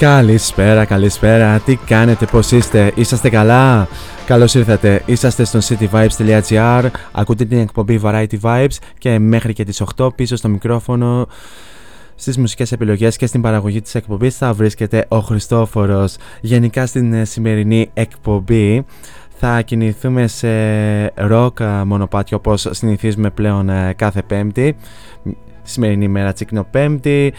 Καλησπέρα, 0.00 0.84
καλησπέρα. 0.84 1.58
Τι 1.58 1.76
κάνετε, 1.76 2.26
πώς 2.26 2.50
είστε, 2.50 2.92
είσαστε 2.94 3.28
καλά; 3.30 3.88
Καλώς 4.26 4.54
ήρθατε, 4.54 5.02
είσαστε 5.06 5.44
στο 5.44 5.58
cityvibes.gr 5.62 6.86
Ακούτε 7.12 7.44
την 7.44 7.58
εκπομπή 7.58 8.00
Variety 8.04 8.40
Vibes 8.42 8.76
Και 8.98 9.18
μέχρι 9.18 9.52
και 9.52 9.64
τις 9.64 9.82
8 9.96 10.14
πίσω 10.14 10.36
στο 10.36 10.48
μικρόφωνο 10.48 11.26
στις 12.14 12.38
μουσικές 12.38 12.72
επιλογές 12.72 13.16
και 13.16 13.26
στην 13.26 13.40
παραγωγή 13.40 13.80
της 13.80 13.94
εκπομπής 13.94 14.36
θα 14.36 14.52
βρίσκεται 14.52 15.04
ο 15.08 15.18
Χριστόφορος. 15.18 16.16
Γενικά 16.40 16.86
στην 16.86 17.12
ε, 17.12 17.24
σημερινή 17.24 17.90
εκπομπή 17.94 18.84
θα 19.38 19.62
κινηθούμε 19.62 20.26
σε 20.26 20.48
ροκ 21.14 21.60
ε, 21.60 21.84
μονοπάτιο 21.84 22.36
όπως 22.36 22.68
συνηθίζουμε 22.70 23.30
πλέον 23.30 23.68
ε, 23.68 23.92
κάθε 23.96 24.22
πέμπτη. 24.22 24.76
Σημερινή 25.62 26.04
ημέρα 26.04 26.32
τσικνοπέμπτη. 26.32 27.32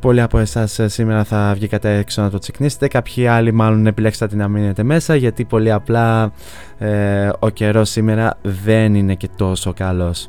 Πολλοί 0.00 0.20
από 0.20 0.38
εσάς 0.38 0.80
σήμερα 0.84 1.24
θα 1.24 1.52
βγήκατε 1.54 1.98
έξω 1.98 2.22
να 2.22 2.30
το 2.30 2.38
τσικνίσετε. 2.38 2.88
Κάποιοι 2.88 3.26
άλλοι, 3.26 3.52
μάλλον, 3.52 3.86
επιλέξατε 3.86 4.36
να 4.36 4.48
μείνετε 4.48 4.82
μέσα 4.82 5.14
γιατί 5.14 5.44
πολύ 5.44 5.72
απλά 5.72 6.32
ε, 6.78 7.28
ο 7.38 7.48
καιρός 7.48 7.90
σήμερα 7.90 8.38
δεν 8.42 8.94
είναι 8.94 9.14
και 9.14 9.28
τόσο 9.36 9.72
καλός. 9.72 10.28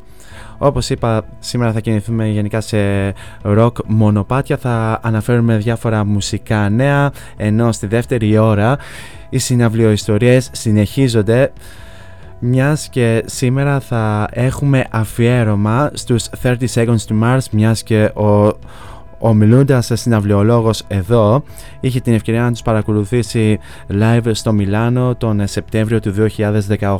Όπως 0.57 0.89
είπα, 0.89 1.25
σήμερα 1.39 1.71
θα 1.71 1.79
κινηθούμε 1.79 2.27
γενικά 2.27 2.61
σε 2.61 2.77
rock 3.43 3.71
μονοπάτια. 3.85 4.57
Θα 4.57 4.99
αναφέρουμε 5.03 5.57
διάφορα 5.57 6.05
μουσικά 6.05 6.69
νέα, 6.69 7.11
ενώ 7.37 7.71
στη 7.71 7.87
δεύτερη 7.87 8.37
ώρα 8.37 8.77
οι 9.29 9.37
συναυλιοϊστορίες 9.37 10.49
συνεχίζονται 10.51 11.51
μιας 12.39 12.89
και 12.89 13.23
σήμερα 13.25 13.79
θα 13.79 14.27
έχουμε 14.31 14.85
αφιέρωμα 14.89 15.91
στους 15.93 16.29
30 16.43 16.55
Seconds 16.73 17.05
to 17.07 17.21
Mars 17.23 17.43
μιας 17.51 17.83
και 17.83 18.03
ο 18.03 18.47
ο 19.19 19.33
μιλούντας 19.33 19.91
συναυλιολόγος 19.93 20.83
εδώ 20.87 21.43
είχε 21.79 21.99
την 21.99 22.13
ευκαιρία 22.13 22.41
να 22.41 22.51
τους 22.51 22.61
παρακολουθήσει 22.61 23.59
live 23.99 24.29
στο 24.31 24.53
Μιλάνο 24.53 25.15
τον 25.15 25.47
Σεπτέμβριο 25.47 25.99
του 25.99 26.13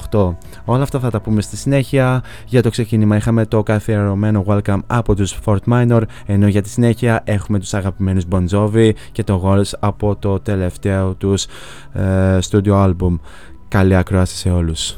2018. 0.10 0.36
Όλα 0.66 0.84
αυτά 0.84 1.00
θα 1.00 1.10
τα 1.10 1.22
πούμε 1.22 1.42
στη 1.42 1.58
συνέχεια. 1.58 2.24
Για 2.46 2.62
το 2.62 2.69
ξεκίνημα 2.69 3.16
είχαμε 3.16 3.46
το 3.46 3.64
καθιερωμένο 3.64 4.44
welcome 4.48 4.80
από 4.88 5.16
τους 5.16 5.40
Fort 5.46 5.58
Minor 5.69 6.02
ενώ 6.25 6.48
για 6.48 6.62
τη 6.62 6.69
συνέχεια 6.69 7.22
έχουμε 7.24 7.60
τους 7.60 7.74
αγαπημένους 7.74 8.24
Bon 8.31 8.46
Jovi 8.52 8.92
και 9.12 9.24
το 9.24 9.42
Walls 9.46 9.72
από 9.80 10.16
το 10.16 10.40
τελευταίο 10.40 11.14
τους 11.14 11.46
ε, 11.94 12.38
studio 12.50 12.86
album. 12.86 13.19
Καλή 13.68 13.96
ακρόαση 13.96 14.36
σε 14.36 14.50
όλους. 14.50 14.98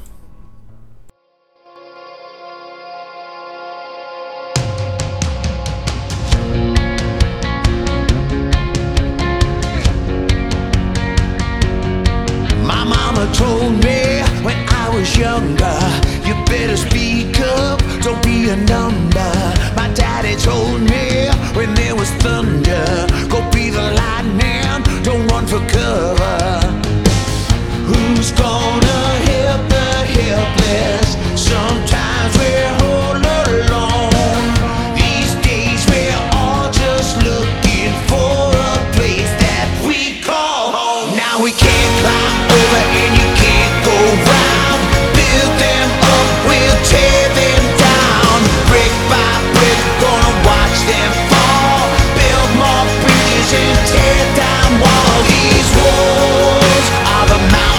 Younger, 15.19 15.80
you 16.25 16.33
better 16.45 16.77
speak 16.77 17.39
up, 17.39 17.80
don't 18.01 18.24
be 18.24 18.50
a 18.50 18.56
number. 18.56 19.31
My 19.75 19.92
daddy 19.94 20.36
told 20.38 20.81
me 20.81 21.27
when 21.57 21.74
there 21.75 21.95
was 21.95 22.10
thunder, 22.24 22.86
go 23.30 23.39
be 23.51 23.69
the 23.69 23.86
lightning, 24.01 25.04
don't 25.04 25.27
run 25.27 25.45
for 25.45 25.60
cover. 25.68 26.38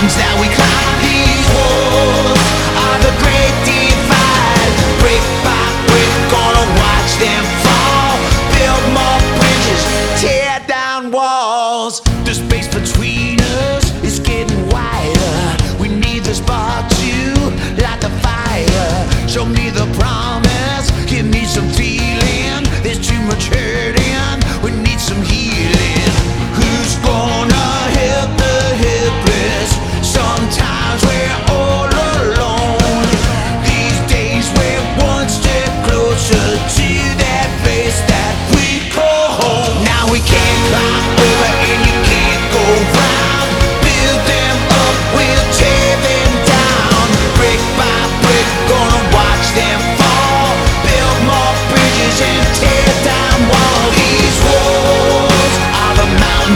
mountains 0.01 0.17
that 0.17 0.41
we 0.41 0.49
climb. 0.55 0.80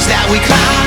that 0.07 0.29
we 0.31 0.39
climb 0.45 0.84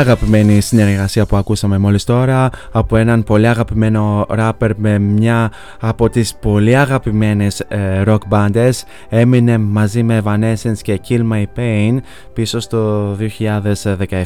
αγαπημένη 0.00 0.60
συνεργασία 0.60 1.26
που 1.26 1.36
ακούσαμε 1.36 1.78
μόλις 1.78 2.04
τώρα 2.04 2.50
από 2.72 2.96
έναν 2.96 3.24
πολύ 3.24 3.48
αγαπημένο 3.48 4.26
rapper 4.38 4.70
με 4.76 4.98
μια 4.98 5.52
από 5.80 6.08
τις 6.08 6.34
πολύ 6.34 6.76
αγαπημένες 6.76 7.60
ε, 7.60 8.02
rock 8.06 8.18
bands 8.30 8.70
έμεινε 9.08 9.58
μαζί 9.58 10.02
με 10.02 10.22
Evanescence 10.24 10.78
και 10.82 11.00
Kill 11.08 11.22
My 11.32 11.44
Pain 11.56 11.96
πίσω 12.32 12.60
στο 12.60 13.12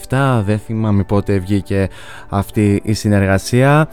2017 0.09 0.43
δεν 0.45 0.59
θυμάμαι 0.59 1.05
πότε 1.05 1.39
βγήκε 1.39 1.89
αυτή 2.29 2.81
η 2.85 2.93
συνεργασία 2.93 3.89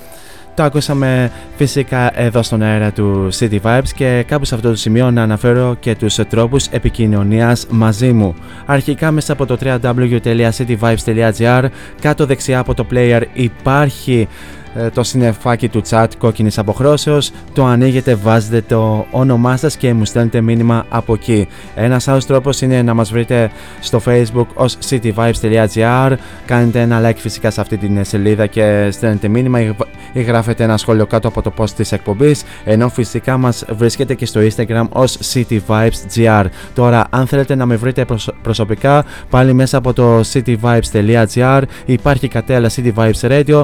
το 0.53 0.63
ακούσαμε 0.63 1.31
φυσικά 1.55 2.22
εδώ 2.22 2.43
στον 2.43 2.62
αέρα 2.62 2.91
του 2.91 3.29
City 3.39 3.60
Vibes 3.62 3.89
και 3.96 4.24
κάπου 4.27 4.46
σε 4.46 4.55
αυτό 4.55 4.70
το 4.70 4.75
σημείο 4.75 5.12
να 5.12 5.22
αναφέρω 5.22 5.75
και 5.79 5.96
τους 5.96 6.15
τρόπους 6.15 6.67
επικοινωνίας 6.67 7.65
μαζί 7.70 8.12
μου. 8.12 8.36
Αρχικά 8.65 9.12
μέσα 9.12 9.34
από 9.34 9.46
το 9.46 9.58
www.cityvibes.gr 9.63 11.65
κάτω 12.01 12.25
δεξιά 12.25 12.60
από 12.60 12.74
το 12.74 12.86
player 12.91 13.22
υπάρχει 13.34 14.27
ε, 14.75 14.89
το 14.89 15.03
συνεφάκι 15.03 15.70
του 15.70 15.81
chat 15.89 16.08
κόκκινης 16.17 16.58
αποχρώσεως, 16.58 17.31
το 17.53 17.65
ανοίγετε, 17.65 18.15
βάζετε 18.15 18.63
το 18.67 19.05
όνομά 19.12 19.58
σας 19.58 19.77
και 19.77 19.93
μου 19.93 20.05
στέλνετε 20.05 20.41
μήνυμα 20.41 20.86
από 20.89 21.13
εκεί. 21.13 21.48
Ένας 21.75 22.08
άλλος 22.08 22.25
τρόπος 22.25 22.62
είναι 22.62 22.81
να 22.81 22.93
μας 22.93 23.12
βρείτε 23.12 23.51
στο 23.79 24.01
facebook 24.05 24.48
ως 24.53 24.77
cityvibes.gr 24.89 26.13
κάνετε 26.46 26.81
ένα 26.81 27.10
like 27.10 27.17
φυσικά 27.17 27.51
σε 27.51 27.62
αυτή 27.62 27.77
την 27.77 28.05
σελίδα 28.05 28.48
και 28.48 28.89
στέλνετε 28.91 29.27
μήνυμα 29.27 29.75
ή 30.13 30.21
γράφετε 30.21 30.63
ένα 30.63 30.77
σχόλιο 30.77 31.05
κάτω 31.05 31.27
από 31.27 31.41
το 31.41 31.53
post 31.57 31.69
της 31.69 31.91
εκπομπής 31.91 32.43
ενώ 32.63 32.89
φυσικά 32.89 33.37
μας 33.37 33.65
βρίσκεται 33.69 34.13
και 34.13 34.25
στο 34.25 34.41
instagram 34.41 34.87
ως 34.89 35.17
cityvibes.gr 35.33 36.45
Τώρα 36.73 37.07
αν 37.09 37.27
θέλετε 37.27 37.55
να 37.55 37.65
με 37.65 37.75
βρείτε 37.75 38.05
προσωπικά 38.41 39.05
πάλι 39.29 39.53
μέσα 39.53 39.77
από 39.77 39.93
το 39.93 40.19
cityvibes.gr 40.33 41.61
υπάρχει 41.85 42.27
κατέλα 42.27 42.69
City 42.75 42.93
Vibes 42.95 43.29
Radio 43.29 43.63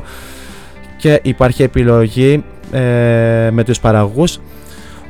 και 0.97 1.19
υπάρχει 1.23 1.63
επιλογή 1.63 2.43
ε, 2.71 3.49
με 3.51 3.63
τους 3.65 3.79
παραγωγούς 3.79 4.39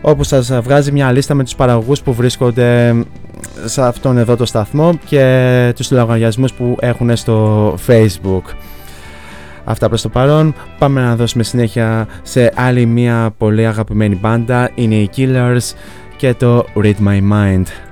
όπου 0.01 0.24
σας 0.24 0.51
βγάζει 0.62 0.91
μια 0.91 1.12
λίστα 1.12 1.34
με 1.34 1.44
τους 1.44 1.56
παραγωγούς 1.56 2.01
που 2.01 2.13
βρίσκονται 2.13 2.96
σε 3.65 3.82
αυτόν 3.82 4.17
εδώ 4.17 4.36
το 4.36 4.46
σταθμό 4.46 5.00
και 5.06 5.74
τους 5.75 5.91
λογαριασμούς 5.91 6.53
που 6.53 6.77
έχουν 6.79 7.15
στο 7.15 7.75
facebook. 7.88 8.41
Αυτά 9.70 9.88
προς 9.88 10.02
το 10.02 10.10
παρόν, 10.10 10.56
πάμε 10.78 11.02
να 11.02 11.16
δώσουμε 11.16 11.44
συνέχεια 11.44 12.08
σε 12.22 12.52
άλλη 12.56 12.86
μια 12.86 13.34
πολύ 13.38 13.68
αγαπημένη 13.68 14.16
μπάντα, 14.16 14.72
είναι 14.76 14.96
οι 14.96 15.10
Killers 15.18 15.74
και 16.18 16.34
το 16.34 16.66
Read 16.76 16.96
My 17.08 17.20
Mind. 17.32 17.87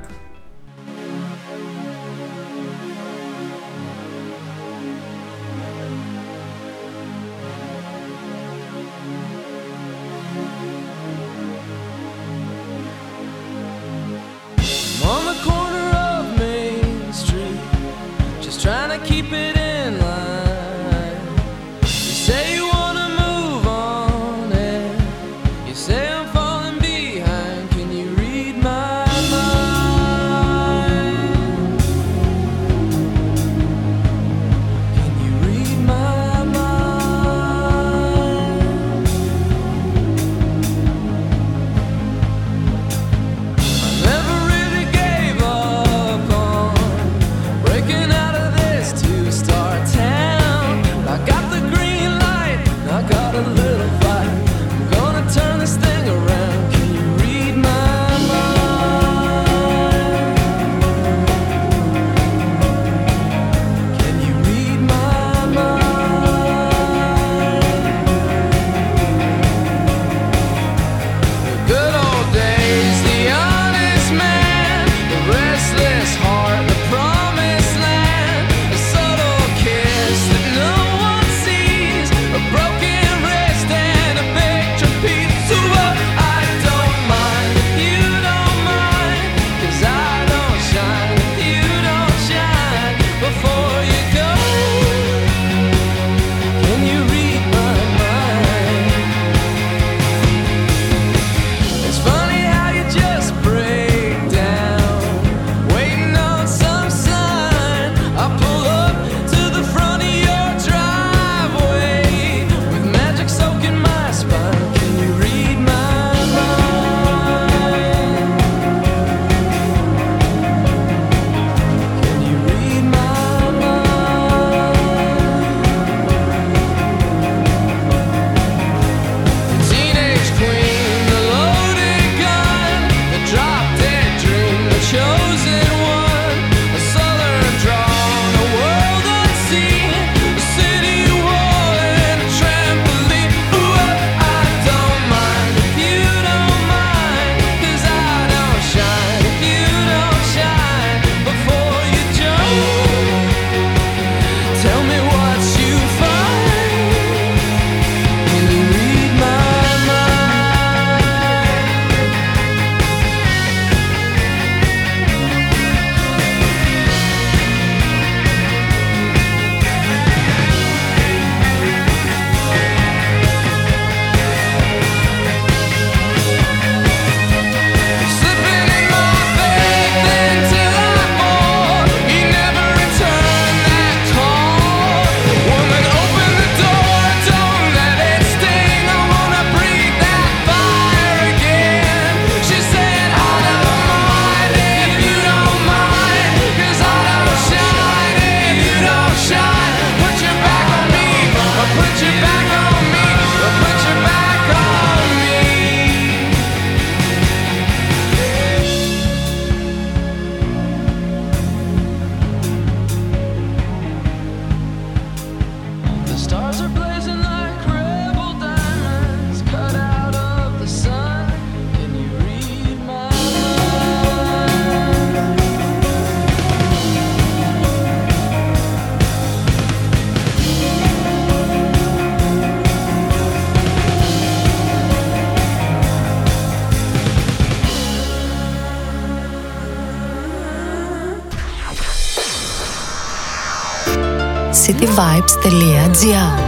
cityvibes.gr 244.86 246.40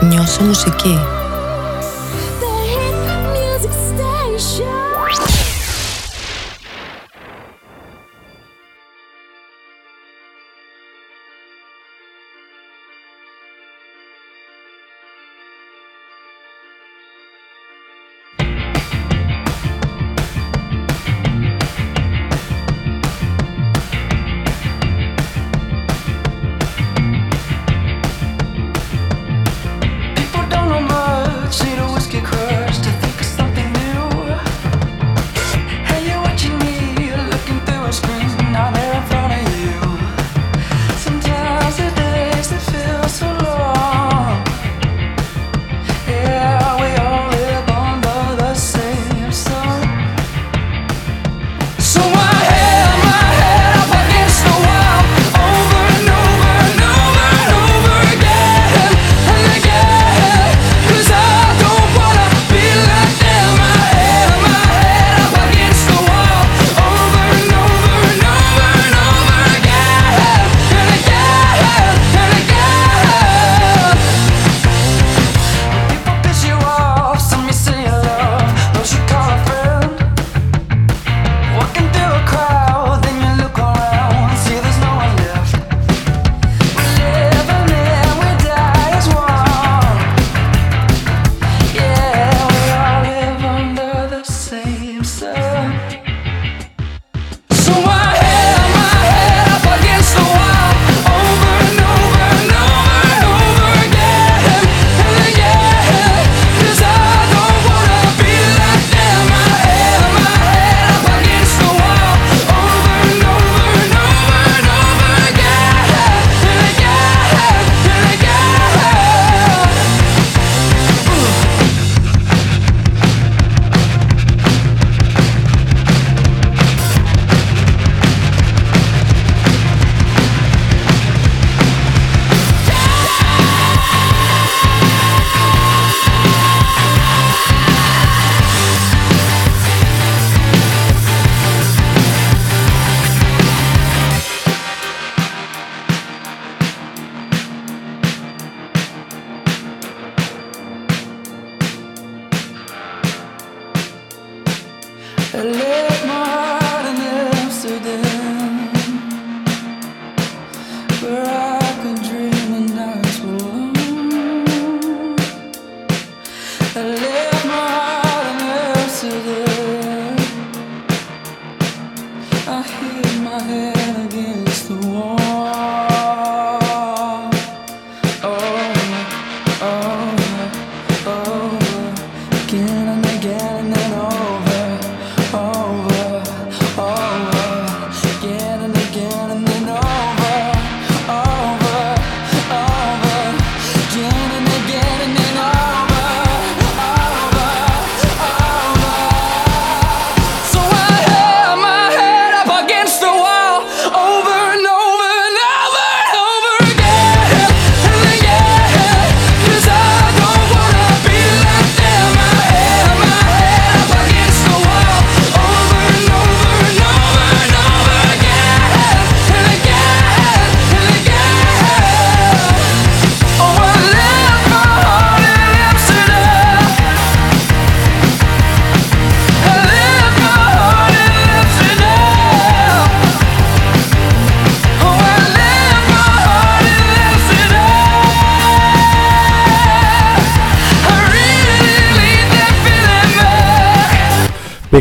Νιώσε 0.00 0.42
μουσική. 0.42 1.13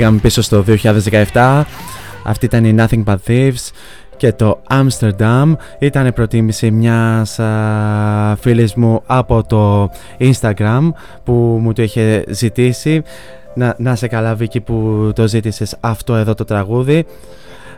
Πήγαμε 0.04 0.22
πίσω 0.22 0.42
στο 0.42 0.64
2017. 1.34 1.64
Αυτή 2.24 2.46
ήταν 2.46 2.66
η 2.66 2.76
Nothing 2.78 3.04
But 3.04 3.16
Thieves 3.28 3.72
και 4.18 4.34
το 4.34 4.62
Amsterdam. 4.70 5.54
Ήταν 5.80 6.14
προτίμηση 6.14 6.72
μιας 6.72 7.40
α, 7.40 8.36
φίλης 8.40 8.74
μου 8.74 9.02
από 9.06 9.44
το 9.44 9.92
Instagram 10.20 10.92
που 11.24 11.34
μου 11.62 11.74
το 11.74 11.82
είχε 11.82 12.24
ζητήσει. 12.28 13.04
Να, 13.56 13.76
να 13.78 13.96
σε 13.96 14.08
καλά 14.08 14.36
Βίκη 14.36 14.60
που 14.60 15.12
το 15.16 15.28
ζήτησες 15.28 15.76
αυτό 15.80 16.16
εδώ 16.16 16.34
το 16.34 16.44
τραγούδι 16.44 17.06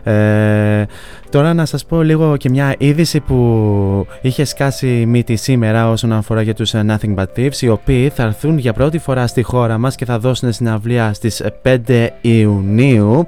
ε, 0.06 0.86
τώρα 1.30 1.54
να 1.54 1.64
σας 1.64 1.84
πω 1.84 2.02
λίγο 2.02 2.36
και 2.36 2.50
μια 2.50 2.74
είδηση 2.78 3.20
που 3.20 4.06
είχε 4.20 4.44
σκάσει 4.44 4.86
μύτη 4.86 5.36
σήμερα 5.36 5.90
όσον 5.90 6.12
αφορά 6.12 6.42
για 6.42 6.54
τους 6.54 6.74
ε, 6.74 6.84
Nothing 6.88 7.14
But 7.14 7.26
Thieves 7.36 7.60
οι 7.60 7.68
οποίοι 7.68 8.08
θα 8.08 8.22
έρθουν 8.22 8.58
για 8.58 8.72
πρώτη 8.72 8.98
φορά 8.98 9.26
στη 9.26 9.42
χώρα 9.42 9.78
μας 9.78 9.94
και 9.94 10.04
θα 10.04 10.18
δώσουν 10.18 10.52
συναυλία 10.52 11.12
στις 11.12 11.42
5 11.62 12.08
Ιουνίου 12.20 13.26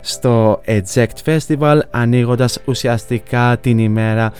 στο 0.00 0.60
Eject 0.66 1.24
Festival 1.24 1.78
ανοίγοντας 1.90 2.58
ουσιαστικά 2.64 3.56
την 3.60 3.78
ημέρα 3.78 4.32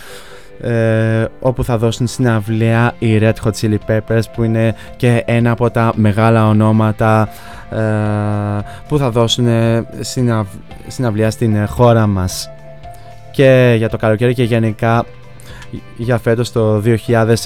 ε, 0.60 1.24
όπου 1.40 1.64
θα 1.64 1.78
δώσουν 1.78 2.06
συναυλία 2.06 2.94
οι 2.98 3.18
Red 3.20 3.32
Hot 3.44 3.50
Chili 3.60 3.78
Peppers 3.88 4.22
που 4.34 4.42
είναι 4.42 4.74
και 4.96 5.22
ένα 5.26 5.50
από 5.50 5.70
τα 5.70 5.92
μεγάλα 5.96 6.48
ονόματα 6.48 7.28
ε, 7.70 7.76
που 8.88 8.98
θα 8.98 9.10
δώσουν 9.10 9.46
στην 10.00 10.46
συναυλία 10.86 11.30
στην 11.30 11.66
χώρα 11.66 12.06
μας 12.06 12.50
και 13.30 13.74
για 13.76 13.88
το 13.88 13.96
καλοκαίρι 13.96 14.34
και 14.34 14.42
γενικά 14.42 15.04
για 15.96 16.18
φέτος 16.18 16.52
το 16.52 16.82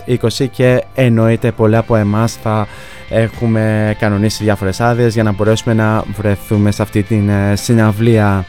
2020 0.06 0.46
και 0.50 0.84
εννοείται 0.94 1.50
πολλά 1.52 1.78
από 1.78 1.96
εμάς 1.96 2.32
θα 2.32 2.66
έχουμε 3.08 3.96
κανονίσει 3.98 4.44
διάφορες 4.44 4.80
άδειες 4.80 5.14
για 5.14 5.22
να 5.22 5.32
μπορέσουμε 5.32 5.74
να 5.74 6.04
βρεθούμε 6.16 6.70
σε 6.70 6.82
αυτή 6.82 7.02
την 7.02 7.28
ε, 7.28 7.56
συναυλία. 7.56 8.44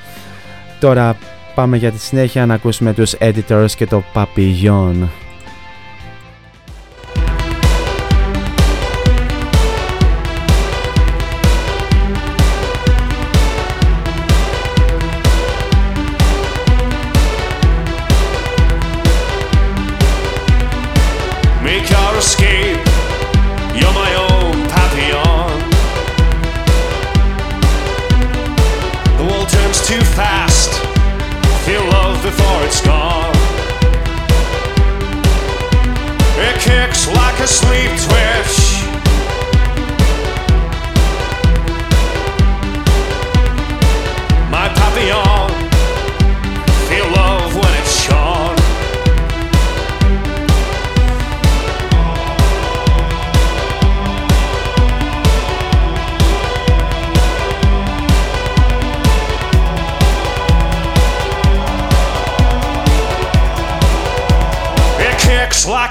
Τώρα 0.80 1.16
Πάμε 1.56 1.78
για 1.78 1.92
τη 1.92 2.00
συνέχεια 2.00 2.46
να 2.46 2.54
ακούσουμε 2.54 2.94
τους 2.94 3.16
Editors 3.20 3.72
και 3.76 3.86
το 3.86 4.04
Papillon. 4.14 5.25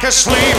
like 0.04 0.12
sleep. 0.12 0.53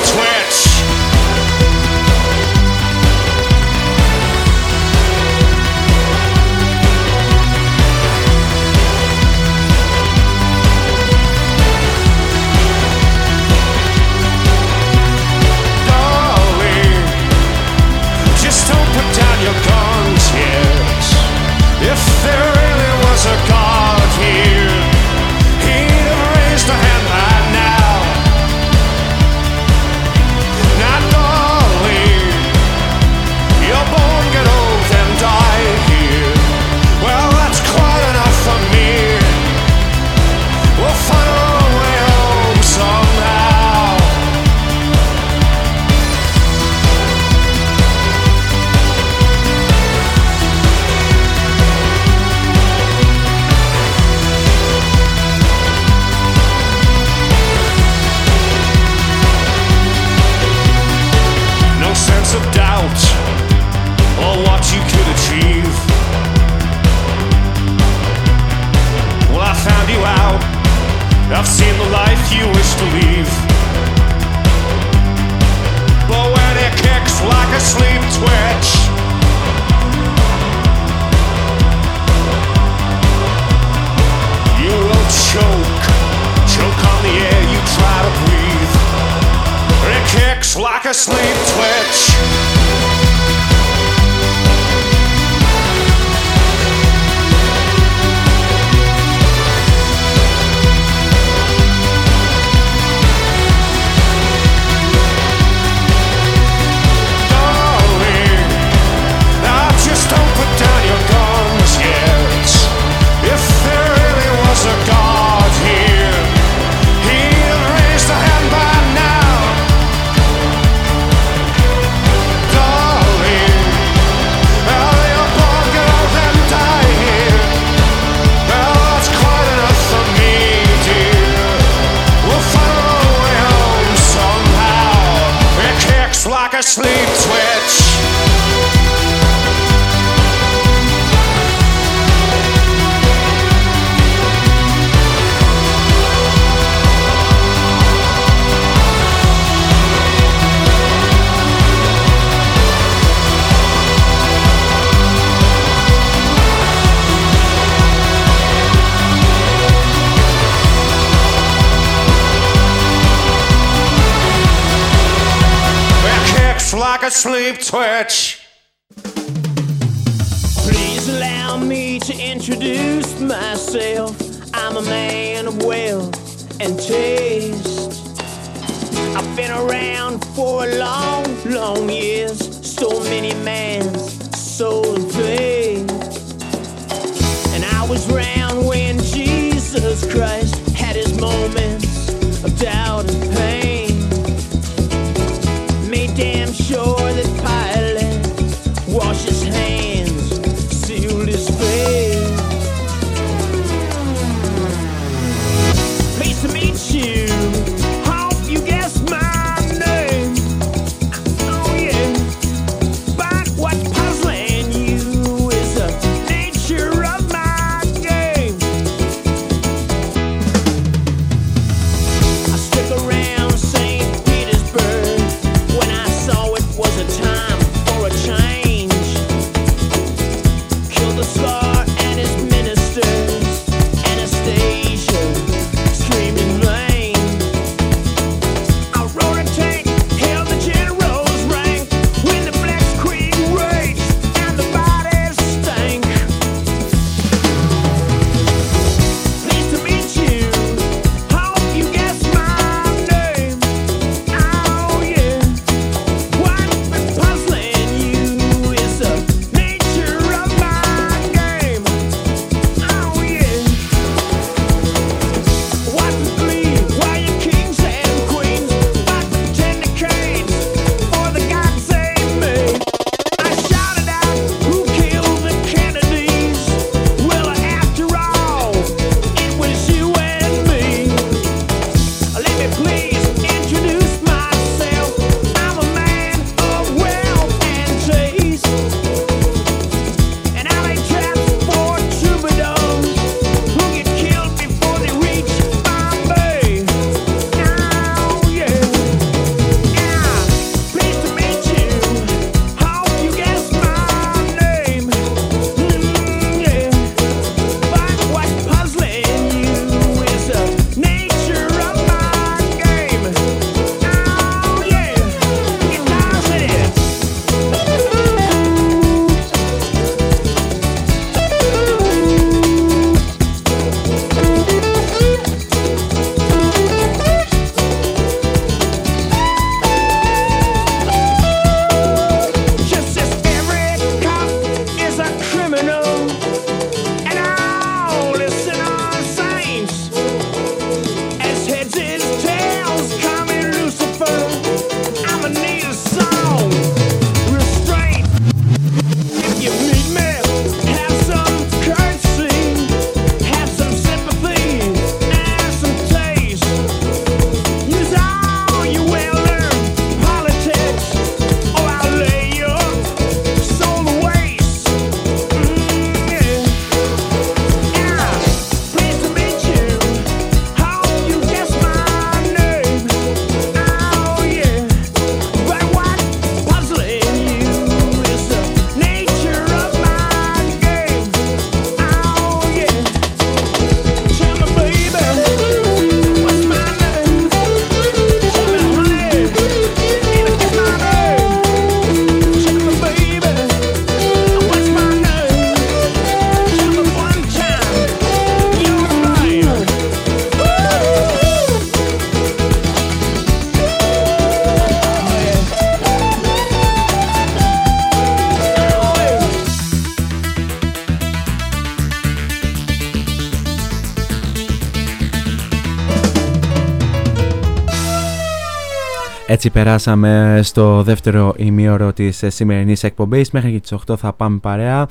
Έτσι 419.56 419.70
περάσαμε 419.70 420.60
στο 420.63 421.04
δεύτερο 421.04 421.54
ημίωρο 421.58 422.13
της 422.13 422.44
σημερινής 422.48 423.04
εκπομπής. 423.04 423.52
Μέχρι 423.52 423.72
και 423.72 423.80
τις 423.80 423.94
8 424.08 424.15
θα 424.18 424.34
πάμε 424.34 424.58
παρέα. 424.58 425.08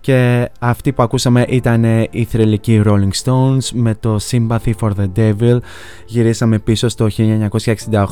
Και 0.00 0.48
αυτή 0.60 0.92
που 0.92 1.02
ακούσαμε 1.02 1.44
ήταν 1.48 1.84
η 2.10 2.24
θρελική 2.28 2.82
Rolling 2.86 3.24
Stones 3.24 3.70
με 3.72 3.94
το 3.94 4.18
Sympathy 4.30 4.72
for 4.80 4.90
the 4.90 5.06
Devil. 5.16 5.58
Γυρίσαμε 6.06 6.58
πίσω 6.58 6.88
στο 6.88 7.06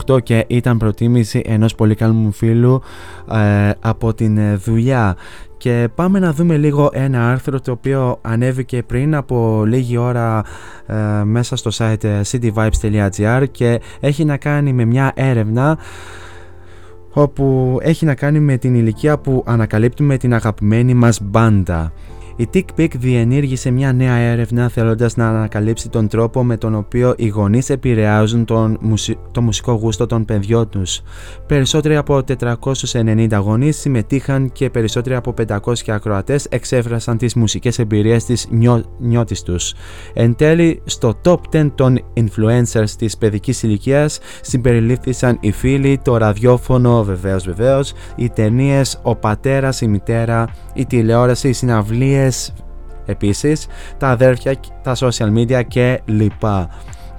1968 0.06 0.22
και 0.22 0.44
ήταν 0.46 0.78
προτίμηση 0.78 1.42
ενός 1.46 1.74
πολύ 1.74 1.94
καλού 1.94 2.14
μου 2.14 2.32
φίλου 2.32 2.82
ε, 3.32 3.70
από 3.80 4.14
την 4.14 4.58
δουλειά. 4.58 5.16
Και 5.56 5.88
πάμε 5.94 6.18
να 6.18 6.32
δούμε 6.32 6.56
λίγο 6.56 6.90
ένα 6.92 7.30
άρθρο 7.30 7.60
το 7.60 7.70
οποίο 7.70 8.18
ανέβηκε 8.22 8.82
πριν 8.82 9.14
από 9.14 9.64
λίγη 9.66 9.96
ώρα 9.96 10.38
ε, 10.38 10.73
μέσα 11.24 11.56
στο 11.56 11.70
site 11.74 12.22
cityvibes.gr 12.30 13.44
και 13.50 13.80
έχει 14.00 14.24
να 14.24 14.36
κάνει 14.36 14.72
με 14.72 14.84
μια 14.84 15.12
έρευνα 15.14 15.78
όπου 17.10 17.78
έχει 17.82 18.04
να 18.04 18.14
κάνει 18.14 18.40
με 18.40 18.56
την 18.56 18.74
ηλικία 18.74 19.18
που 19.18 19.42
ανακαλύπτουμε 19.46 20.16
την 20.16 20.34
αγαπημένη 20.34 20.94
μας 20.94 21.20
μπάντα. 21.22 21.92
Η 22.36 22.48
TickPick 22.54 22.88
διενήργησε 22.98 23.70
μια 23.70 23.92
νέα 23.92 24.14
έρευνα 24.14 24.68
θέλοντας 24.68 25.16
να 25.16 25.28
ανακαλύψει 25.28 25.88
τον 25.88 26.08
τρόπο 26.08 26.44
με 26.44 26.56
τον 26.56 26.74
οποίο 26.74 27.14
οι 27.16 27.26
γονείς 27.26 27.70
επηρεάζουν 27.70 28.44
τον 28.44 28.78
το 29.32 29.40
μουσικό 29.40 29.72
γούστο 29.72 30.06
των 30.06 30.24
παιδιών 30.24 30.68
τους. 30.68 31.00
Περισσότεροι 31.46 31.96
από 31.96 32.22
490 32.92 33.40
γονείς 33.42 33.76
συμμετείχαν 33.78 34.52
και 34.52 34.70
περισσότεροι 34.70 35.14
από 35.14 35.34
500 35.48 35.72
ακροατές 35.86 36.46
εξέφρασαν 36.50 37.18
τις 37.18 37.34
μουσικές 37.34 37.78
εμπειρίες 37.78 38.24
της 38.24 38.46
νιώ... 38.50 38.84
νιώτης 38.98 39.42
τους. 39.42 39.74
Εν 40.14 40.34
τέλει, 40.34 40.82
στο 40.84 41.14
top 41.24 41.38
10 41.52 41.70
των 41.74 41.98
influencers 42.14 42.90
της 42.98 43.16
παιδικής 43.16 43.62
ηλικίας 43.62 44.18
συμπεριλήφθησαν 44.40 45.36
οι 45.40 45.52
φίλοι, 45.52 46.00
το 46.04 46.16
ραδιόφωνο 46.16 47.04
βεβαίως 47.04 47.44
βεβαίως, 47.44 47.92
οι 48.16 48.28
ταινίες, 48.28 49.00
ο 49.02 49.16
πατέρας, 49.16 49.80
η 49.80 49.86
μητέρα, 49.86 50.48
η 50.74 50.86
τηλεόραση, 50.86 51.48
οι 51.48 51.52
συναυλίες 52.30 52.52
επίσης, 53.06 53.66
τα 53.98 54.08
αδέρφια, 54.08 54.54
τα 54.82 54.96
social 54.96 55.32
media 55.36 55.62
και 55.68 56.00
λοιπά. 56.04 56.68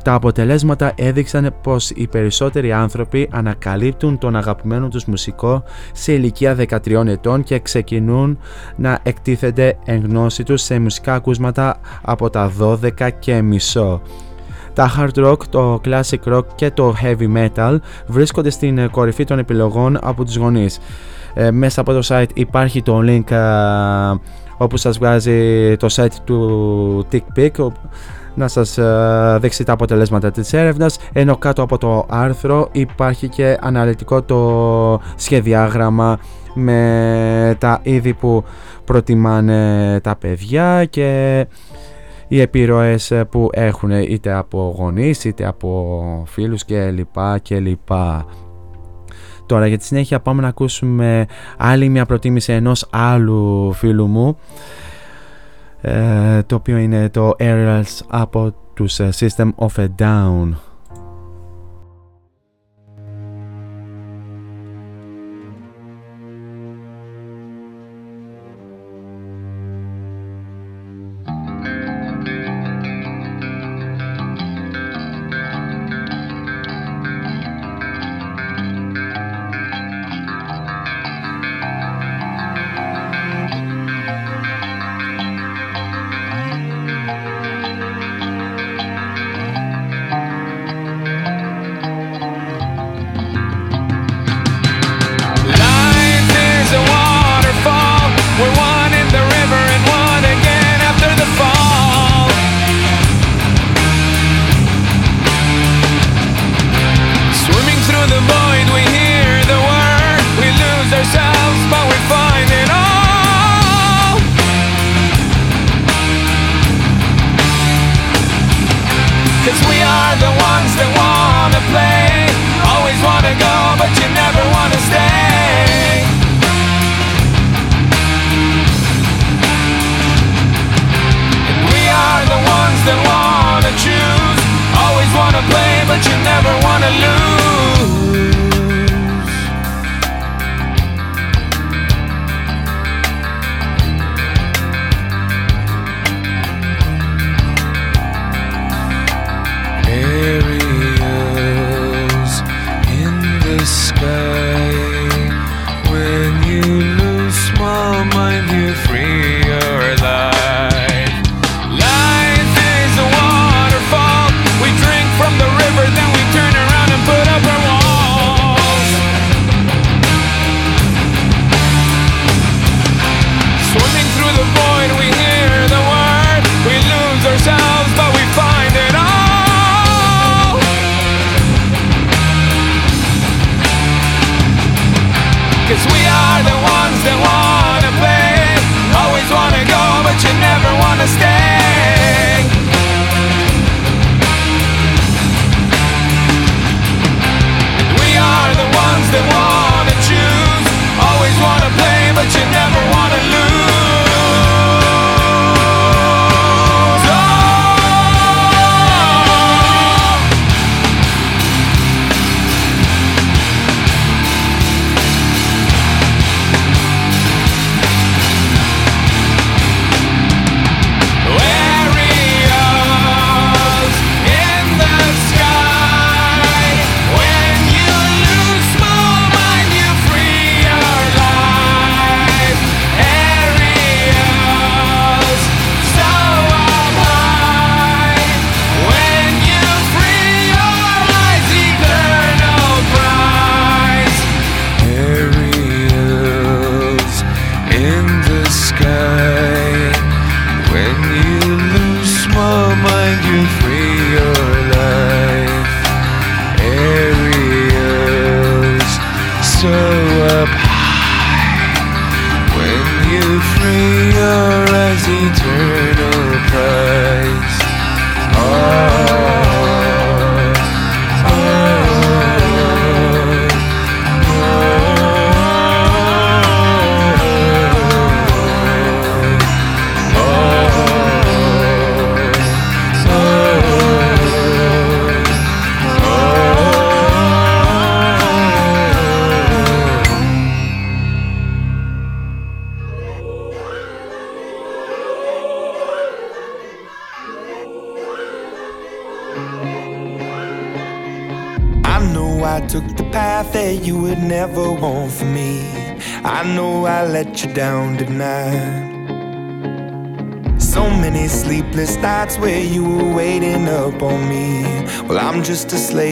Τα 0.04 0.13
αποτελέσματα 0.13 0.91
έδειξαν 0.96 1.56
πως 1.63 1.89
οι 1.89 2.08
περισσότεροι 2.08 2.72
άνθρωποι 2.72 3.30
ανακαλύπτουν 3.32 4.18
τον 4.18 4.36
αγαπημένο 4.36 4.88
τους 4.88 5.06
μουσικό 5.06 5.63
σε 5.94 6.13
ηλικία 6.13 6.56
13 6.56 7.06
ετών 7.08 7.44
και 7.44 7.60
ξεκινούν 7.60 8.39
να 8.76 9.00
εκτίθενται 9.04 9.78
εν 9.86 10.02
γνώση 10.06 10.44
τους 10.44 10.62
σε 10.62 10.80
μουσικά 10.80 11.13
ακούσματα 11.13 11.80
από 12.02 12.30
τα 12.30 12.52
12 12.60 13.10
και 13.20 13.41
μισό. 13.41 14.02
Τα 14.74 14.91
hard 14.98 15.26
rock, 15.26 15.38
το 15.50 15.82
classic 15.86 16.34
rock 16.34 16.46
και 16.56 16.72
το 16.72 16.96
heavy 17.04 17.38
metal 17.38 17.78
βρίσκονται 18.08 18.50
στην 18.50 18.89
κορυφή 18.91 19.24
των 19.24 19.39
επιλογών 19.39 19.98
από 20.02 20.26
τους 20.26 20.36
γονείς. 20.36 20.80
Ε, 21.34 21.52
μέσα 21.52 21.82
από 21.82 21.94
το 21.94 22.02
site 22.08 22.30
υπάρχει 22.34 22.82
το 22.82 23.02
link 23.06 23.32
όπου 24.58 24.78
σας 24.78 24.98
βγάζει 24.98 25.76
το 25.78 25.88
site 25.91 26.15
του 26.24 27.08
TickPick 27.12 27.68
να 28.36 28.48
σας 28.48 28.78
ε, 28.78 29.38
δείξει 29.41 29.63
τα 29.63 29.74
αποτελέσματα 29.74 30.32
της 30.32 30.54
έρευνας 30.54 30.98
ενώ 31.13 31.38
κάτω 31.38 31.62
από 31.62 31.78
το 31.78 32.06
άρθρο 32.10 32.70
υπάρχει 32.72 33.30
και 33.30 33.58
αναλυτικό 33.62 34.22
το 34.22 35.02
σχεδιάγραμμα 35.15 36.20
με 36.54 37.56
τα 37.60 37.80
είδη 37.84 38.13
που 38.13 38.44
προτιμάνε 38.86 40.00
τα 40.00 40.15
παιδιά 40.15 40.86
και 40.86 41.48
οι 42.28 42.41
επιρροές 42.41 43.13
που 43.30 43.50
έχουν 43.52 43.91
είτε 43.91 44.34
από 44.34 44.76
γονείς 44.78 45.24
είτε 45.24 45.46
από 45.46 46.24
φίλους 46.28 46.65
και 46.65 46.89
λοιπά 46.89 47.38
και 47.38 47.60
λοιπά. 47.60 48.26
Τώρα 49.45 49.67
για 49.67 49.77
τη 49.77 49.86
συνέχεια 49.86 50.19
πάμε 50.19 50.41
να 50.41 50.47
ακούσουμε 50.47 51.25
άλλη 51.58 51.89
μια 51.89 52.05
προτίμηση 52.05 52.53
ενός 52.53 52.88
άλλου 52.89 53.71
φίλου 53.73 54.08
μου 54.08 54.38
ε, 55.81 56.43
το 56.43 56.55
οποίο 56.55 56.77
είναι 56.77 57.10
το 57.10 57.36
Aerials 57.39 57.99
από 58.08 58.53
τους 58.73 58.99
ε, 58.99 59.10
System 59.19 59.49
of 59.58 59.67
a 59.77 59.88
Down. 59.99 60.49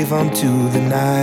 gave 0.03 0.09
them 0.09 0.29
to 0.31 0.69
the 0.69 0.81
night. 0.81 1.22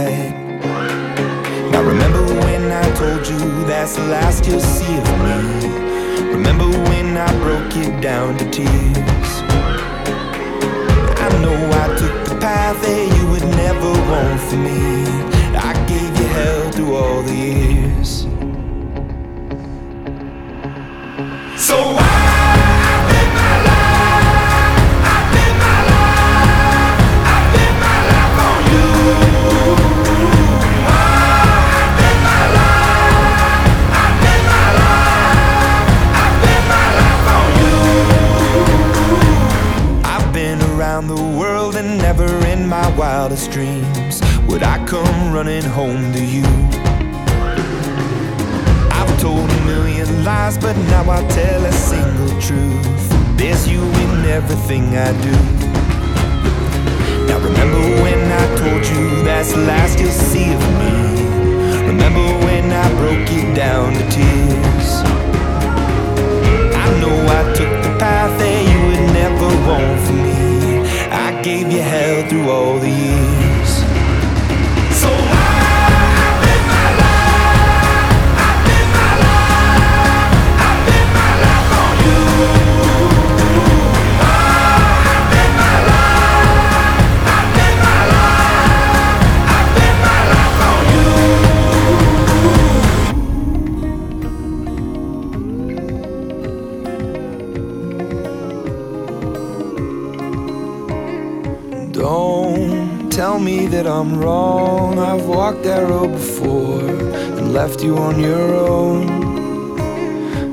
That 103.70 103.86
I'm 103.86 104.18
wrong. 104.18 104.98
I've 104.98 105.26
walked 105.26 105.62
that 105.62 105.88
road 105.88 106.12
before 106.12 106.80
and 106.80 107.52
left 107.52 107.82
you 107.82 107.96
on 107.96 108.18
your 108.20 108.54
own. 108.54 109.08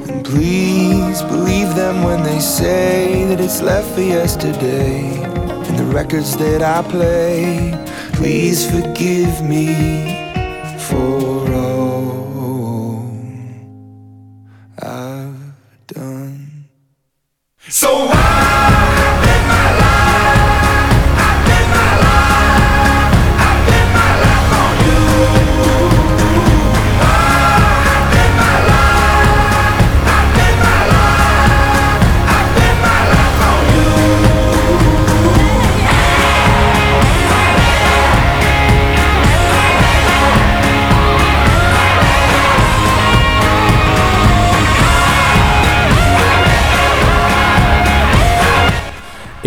And 0.07 0.23
please 0.23 1.21
believe 1.23 1.75
them 1.75 2.03
when 2.03 2.23
they 2.23 2.39
say 2.39 3.25
that 3.25 3.39
it's 3.39 3.61
left 3.61 3.93
for 3.95 4.01
yesterday. 4.01 5.23
And 5.67 5.77
the 5.77 5.85
records 5.85 6.37
that 6.37 6.61
I 6.61 6.81
play, 6.89 7.73
please 8.13 8.69
forgive 8.69 9.41
me 9.41 10.26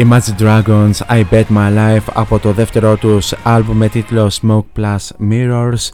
Imagine 0.00 0.36
Dragons 0.38 1.02
I 1.08 1.24
Bet 1.30 1.44
My 1.50 1.70
Life 1.76 2.12
από 2.12 2.38
το 2.38 2.52
δεύτερο 2.52 2.96
τους 2.96 3.32
άλμπου 3.42 3.72
με 3.72 3.88
τίτλο 3.88 4.30
Smoke 4.42 4.80
Plus 4.80 5.30
Mirrors. 5.30 5.88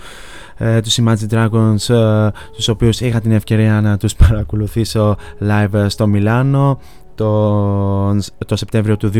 Ε, 0.57 0.81
τους 0.81 0.99
Imagine 1.01 1.29
Dragons 1.31 1.95
ε, 1.95 2.31
τους 2.53 2.69
οποίους 2.69 3.01
είχα 3.01 3.21
την 3.21 3.33
ευκαιρία 3.33 3.81
να 3.81 3.97
τους 3.97 4.15
παρακολουθήσω 4.15 5.17
live 5.41 5.87
στο 5.89 6.07
Μιλάνο 6.07 6.79
το, 7.17 8.15
το 8.47 8.57
Σεπτέμβριο 8.57 8.97
του 8.97 9.11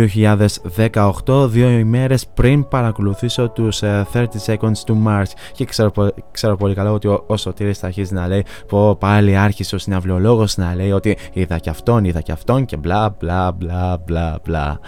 2018, 1.25 1.49
δύο 1.49 1.69
ημέρες 1.69 2.27
πριν 2.35 2.69
παρακολουθήσω 2.69 3.49
τους 3.49 3.81
30 3.83 3.85
ε, 3.85 4.05
Seconds 4.47 4.85
to 4.87 4.95
Mars. 5.07 5.31
Και 5.53 5.65
ξέρω, 5.65 5.93
ξέρω 6.31 6.57
πολύ 6.57 6.75
καλά 6.75 6.93
ότι 6.93 7.07
ο, 7.07 7.25
ο 7.27 7.37
Σωτήρης 7.37 7.79
θα 7.79 7.87
αρχίσει 7.87 8.15
να 8.15 8.27
λέει 8.27 8.45
πω 8.69 8.97
πάλι 8.97 9.37
άρχισε 9.37 9.75
ο 9.75 9.79
συναυλιολόγος 9.79 10.57
να 10.57 10.75
λέει 10.75 10.93
ότι 10.93 11.17
είδα 11.33 11.59
και 11.59 11.71
αυτόν, 11.71 12.05
είδα 12.05 12.21
και 12.21 12.33
αυτόν 12.33 12.65
και 12.65 12.77
μπλα 12.77 13.17
μπλα 13.19 13.53
μπλα 13.53 13.99
μπλα 14.07 14.39
μπλα 14.45 14.79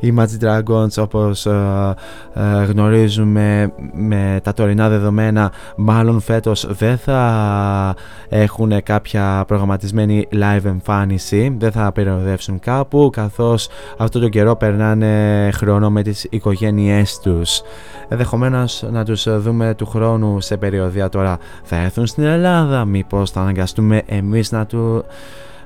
οι 0.00 0.14
Magic 0.18 0.44
Dragons 0.44 1.02
όπως 1.02 1.46
ε, 1.46 1.94
ε, 2.34 2.64
γνωρίζουμε 2.64 3.72
με 3.92 4.40
τα 4.42 4.52
τωρινά 4.52 4.88
δεδομένα 4.88 5.52
μάλλον 5.76 6.20
φέτος 6.20 6.66
δεν 6.68 6.98
θα 6.98 7.94
έχουν 8.28 8.82
κάποια 8.82 9.44
προγραμματισμένη 9.46 10.28
live 10.32 10.64
εμφάνιση 10.64 11.54
δεν 11.58 11.72
θα 11.72 11.92
περιοδεύσουν 11.92 12.43
κάπου 12.60 13.10
καθώς 13.12 13.68
αυτό 13.96 14.20
τον 14.20 14.30
καιρό 14.30 14.56
περνάνε 14.56 15.50
χρόνο 15.54 15.90
με 15.90 16.02
τις 16.02 16.26
οικογένειές 16.30 17.18
τους. 17.18 17.60
Ενδεχομένως 18.08 18.84
να 18.90 19.04
τους 19.04 19.40
δούμε 19.40 19.74
του 19.74 19.86
χρόνου 19.86 20.40
σε 20.40 20.56
περιοδία 20.56 21.08
τώρα 21.08 21.38
θα 21.62 21.76
έρθουν 21.76 22.06
στην 22.06 22.24
Ελλάδα, 22.24 22.84
μήπως 22.84 23.30
θα 23.30 23.40
αναγκαστούμε 23.40 24.02
εμείς 24.06 24.52
να, 24.52 24.66
του, 24.66 25.04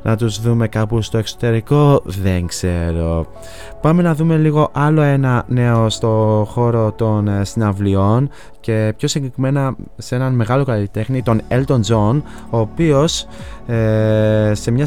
να 0.02 0.16
τους 0.16 0.40
δούμε 0.40 0.68
κάπου 0.68 1.02
στο 1.02 1.18
εξωτερικό 1.18 2.02
δεν 2.04 2.46
ξέρω. 2.46 3.26
Πάμε 3.80 4.02
να 4.02 4.14
δούμε 4.14 4.36
λίγο 4.36 4.68
άλλο 4.72 5.02
ένα 5.02 5.44
νέο 5.48 5.90
στο 5.90 6.46
χώρο 6.50 6.92
των 6.92 7.28
ε, 7.28 7.44
συναυλιών 7.44 8.30
και 8.60 8.94
πιο 8.96 9.08
συγκεκριμένα 9.08 9.76
σε 9.96 10.14
έναν 10.14 10.34
μεγάλο 10.34 10.64
καλλιτέχνη 10.64 11.22
τον 11.22 11.40
Elton 11.48 11.80
John 11.88 12.22
ο 12.50 12.58
οποίος 12.58 13.26
ε, 13.66 14.52
σε, 14.54 14.70
μια 14.70 14.86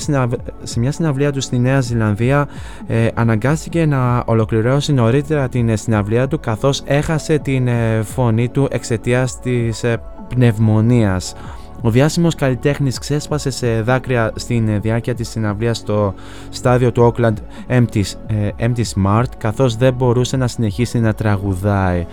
σε 0.64 0.80
μια 0.80 0.92
συναυλία 0.92 1.32
του 1.32 1.42
στη 1.42 1.60
Νέα 1.60 1.82
Ζηλανδία 1.82 2.48
ε, 2.88 3.08
αναγκάστηκε 3.14 3.86
να 3.86 4.24
ολοκληρώσει 4.26 4.94
νωρίτερα 4.94 5.50
την 5.50 5.78
συναυλία 5.78 6.28
του 6.28 6.40
καθώς 6.40 6.82
έχασε 6.86 7.38
την 7.38 7.70
φωνή 8.04 8.50
του 8.50 8.68
εξαιτίας 8.72 9.40
της 9.40 9.86
πνευμονίας 10.28 11.34
ο 11.82 11.90
διάσημος 11.90 12.36
καλλιτέχνης 12.36 12.98
ξέσπασε 12.98 13.50
σε 13.50 13.82
δάκρυα 13.82 14.32
στην 14.36 14.82
διάρκεια 14.82 15.16
της 15.16 15.30
συναυλίας 15.30 15.78
στο 15.78 16.14
στάδιο 16.50 16.92
του 16.92 17.14
Auckland 17.14 17.34
Empty, 17.70 18.02
ε, 18.28 18.50
Empty 18.60 18.84
Smart 18.96 19.30
καθώς 19.38 19.76
δεν 19.76 19.94
μπορούσε 19.94 20.38
να 20.38 20.48
συνεχίσει 20.48 21.00
να 21.00 21.14
τραγουδάει. 21.14 22.06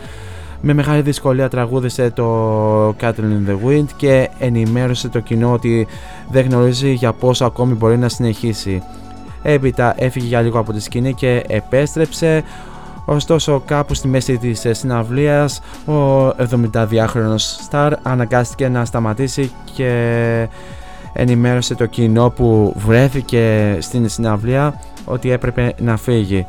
Με 0.61 0.73
μεγάλη 0.73 1.01
δυσκολία 1.01 1.49
τραγούδισε 1.49 2.11
το 2.11 2.89
Cattle 2.89 3.19
in 3.19 3.51
the 3.51 3.69
Wind 3.69 3.87
και 3.97 4.29
ενημέρωσε 4.39 5.09
το 5.09 5.21
κοινό 5.21 5.53
ότι 5.53 5.87
δεν 6.31 6.47
γνωρίζει 6.47 6.93
για 6.93 7.13
πόσο 7.13 7.45
ακόμη 7.45 7.75
μπορεί 7.75 7.99
να 7.99 8.09
συνεχίσει. 8.09 8.83
Έπειτα 9.43 9.95
έφυγε 9.97 10.27
για 10.27 10.41
λίγο 10.41 10.59
από 10.59 10.73
τη 10.73 10.81
σκηνή 10.81 11.15
και 11.15 11.45
επέστρεψε 11.49 12.43
Ωστόσο 13.11 13.63
κάπου 13.67 13.95
στη 13.95 14.09
μέση 14.09 14.39
της 14.39 14.65
ε, 14.65 14.73
συναυλίας 14.73 15.61
ο 15.87 16.29
72χρονος 16.29 17.37
Σταρ 17.37 17.93
αναγκάστηκε 18.03 18.69
να 18.69 18.85
σταματήσει 18.85 19.53
και 19.75 20.49
ενημέρωσε 21.13 21.75
το 21.75 21.87
κοινό 21.87 22.31
που 22.31 22.75
βρέθηκε 22.77 23.77
στην 23.81 24.09
συναυλία 24.09 24.81
ότι 25.05 25.31
έπρεπε 25.31 25.75
να 25.79 25.97
φύγει. 25.97 26.47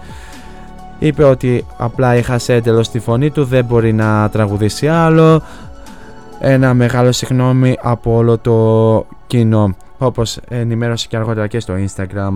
Είπε 1.00 1.24
ότι 1.24 1.66
απλά 1.78 2.12
έχασε 2.12 2.54
εντελώς 2.54 2.90
τη 2.90 3.00
φωνή 3.00 3.30
του, 3.32 3.44
δεν 3.44 3.66
μπορεί 3.66 3.94
να 3.94 4.30
τραγουδήσει 4.30 4.88
άλλο. 4.88 5.42
Ένα 6.40 6.74
μεγάλο 6.74 7.12
συγγνώμη 7.12 7.78
από 7.82 8.16
όλο 8.16 8.38
το 8.38 9.06
κοινό. 9.28 9.76
Όπως 9.98 10.40
ενημέρωσε 10.48 11.08
και 11.08 11.18
αργότερα 11.18 11.48
και 11.48 11.60
στο 11.60 11.74
Instagram 11.74 12.32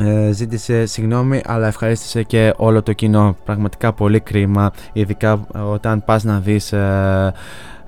ε, 0.00 0.26
ε, 0.26 0.32
ζήτησε 0.32 0.86
συγγνώμη 0.86 1.40
αλλά 1.44 1.66
ευχαρίστησε 1.66 2.22
και 2.22 2.54
όλο 2.56 2.82
το 2.82 2.92
κοινό. 2.92 3.36
Πραγματικά 3.44 3.92
πολύ 3.92 4.20
κρίμα 4.20 4.70
ειδικά 4.92 5.46
όταν 5.72 6.04
πας 6.04 6.24
να 6.24 6.40
δεις 6.40 6.72
ε, 6.72 7.32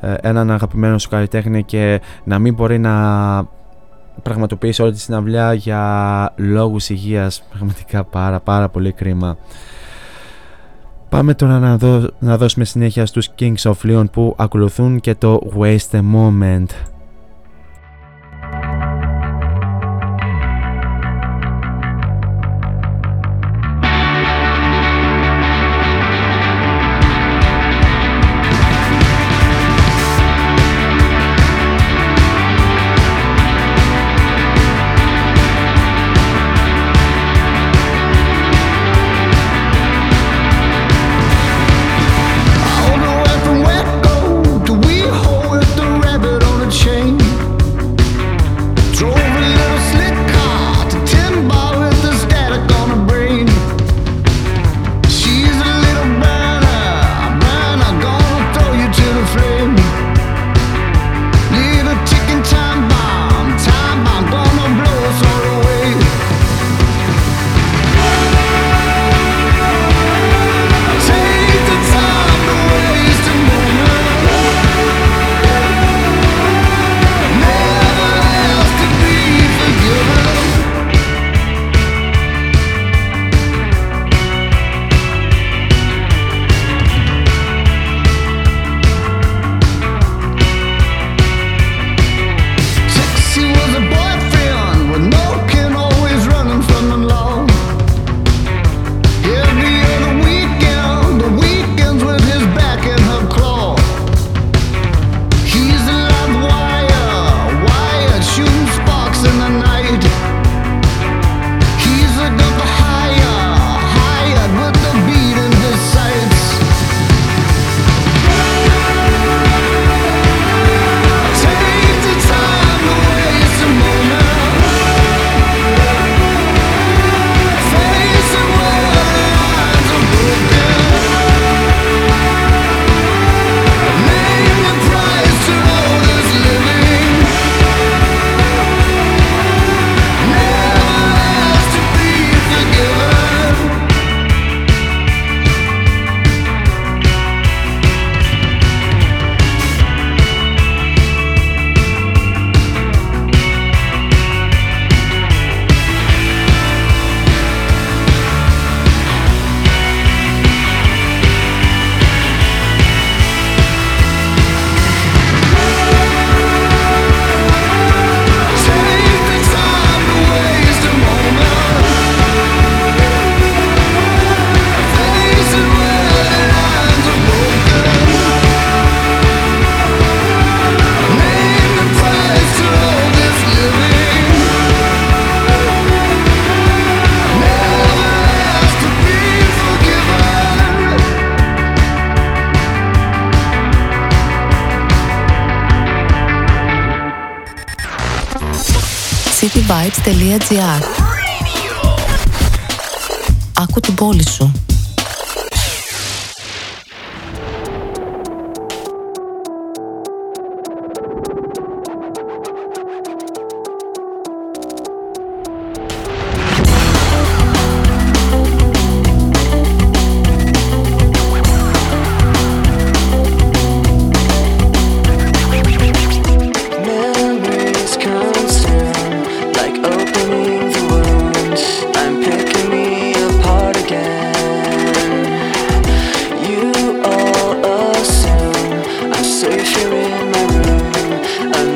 ε, 0.01 0.15
έναν 0.21 0.51
αγαπημένο 0.51 0.99
σου 0.99 1.09
καλλιτέχνη 1.09 1.65
και 1.65 2.01
να 2.25 2.39
μην 2.39 2.55
μπορεί 2.55 2.79
να 2.79 2.95
πραγματοποιήσει 4.23 4.83
όλη 4.83 4.93
τη 4.93 5.01
συναυλιά 5.01 5.53
για 5.53 6.33
λόγους 6.37 6.89
υγείας. 6.89 7.43
Πραγματικά 7.53 8.05
πάρα 8.05 8.41
πάρα 8.41 8.69
πολύ 8.69 8.93
κρίμα. 8.93 9.37
Πάμε 11.09 11.35
τώρα 11.35 11.59
να, 11.59 11.79
να 12.19 12.37
δώσουμε 12.37 12.65
συνέχεια 12.65 13.07
στους 13.07 13.29
Kings 13.39 13.63
of 13.63 13.75
Leon 13.83 14.05
που 14.13 14.35
ακολουθούν 14.39 15.01
και 15.01 15.15
το 15.15 15.51
Waste 15.59 15.91
a 15.93 16.03
Moment 16.15 16.67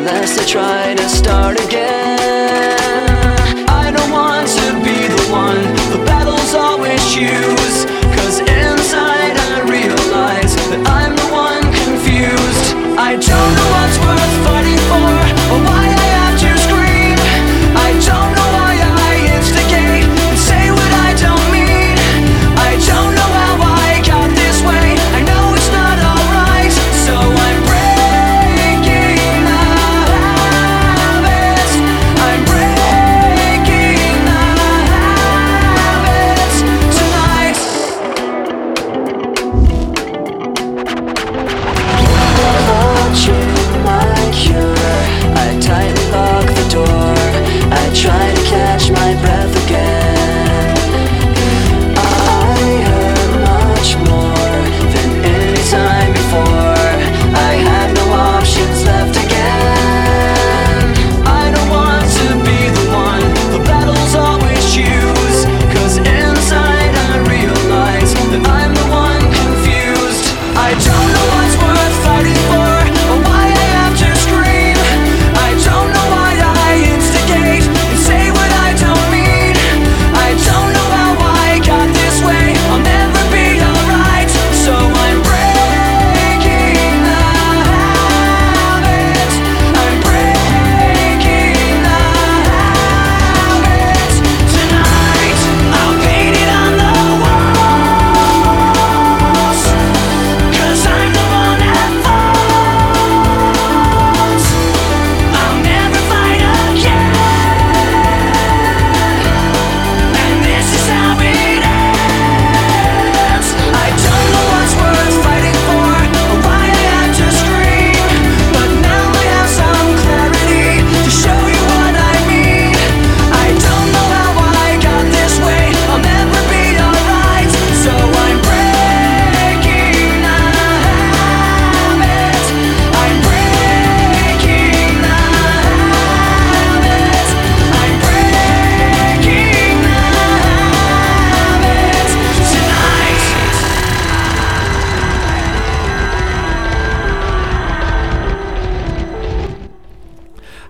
unless 0.06 0.38
I 0.38 0.44
try 0.44 0.94
to 0.94 1.08
start 1.08 1.58
again. 1.64 2.13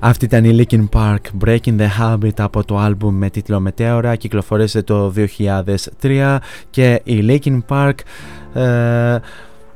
Αυτή 0.07 0.25
ήταν 0.25 0.45
η 0.45 0.59
Linkin 0.59 0.89
Park 0.93 1.19
Breaking 1.45 1.79
the 1.79 1.89
Habit 2.01 2.39
από 2.39 2.65
το 2.65 2.79
άλμπουμ 2.79 3.17
με 3.17 3.31
τίτλο 3.31 3.61
Μετέωρα 3.61 4.17
κυκλοφορήσε 4.17 4.83
το 4.83 5.13
2003 6.03 6.37
και 6.71 7.01
η 7.05 7.25
Linkin 7.29 7.59
Park 7.69 7.95
ε, 8.55 9.19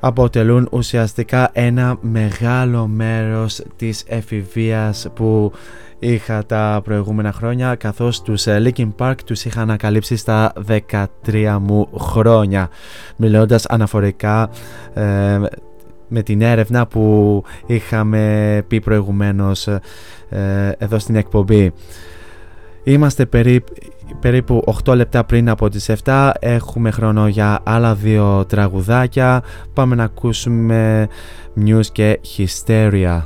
αποτελούν 0.01 0.69
ουσιαστικά 0.71 1.51
ένα 1.53 1.99
μεγάλο 2.01 2.87
μέρος 2.87 3.63
της 3.77 4.05
εφηβείας 4.07 5.07
που 5.15 5.53
είχα 5.99 6.47
τα 6.47 6.81
προηγούμενα 6.85 7.33
χρόνια 7.33 7.75
καθώς 7.75 8.23
τους 8.23 8.47
ε, 8.47 8.63
Linkin 8.65 8.89
Park 8.99 9.17
τους 9.25 9.45
είχα 9.45 9.61
ανακαλύψει 9.61 10.17
στα 10.17 10.53
13 11.25 11.59
μου 11.61 11.89
χρόνια 11.99 12.69
μιλώντας 13.17 13.67
αναφορικά 13.67 14.51
ε, 14.95 15.39
με 16.09 16.23
την 16.23 16.43
έρευνα 16.43 16.87
που 16.87 17.45
είχαμε 17.67 18.65
πει 18.69 18.81
προηγουμένως 18.81 19.67
ε, 19.67 19.81
εδώ 20.79 20.99
στην 20.99 21.17
εκπομπή. 21.17 21.73
Είμαστε 22.85 23.27
περίπου 24.21 24.65
8 24.85 24.95
λεπτά 24.95 25.25
πριν 25.25 25.49
από 25.49 25.69
τις 25.69 25.91
7, 26.05 26.31
έχουμε 26.41 26.91
χρόνο 26.91 27.29
για 27.29 27.61
άλλα 27.63 27.95
δύο 27.95 28.45
τραγουδάκια. 28.49 29.43
Πάμε 29.73 29.95
να 29.95 30.05
ακούσουμε 30.05 31.09
News 31.65 31.87
και 31.93 32.21
Hysteria. 32.37 33.21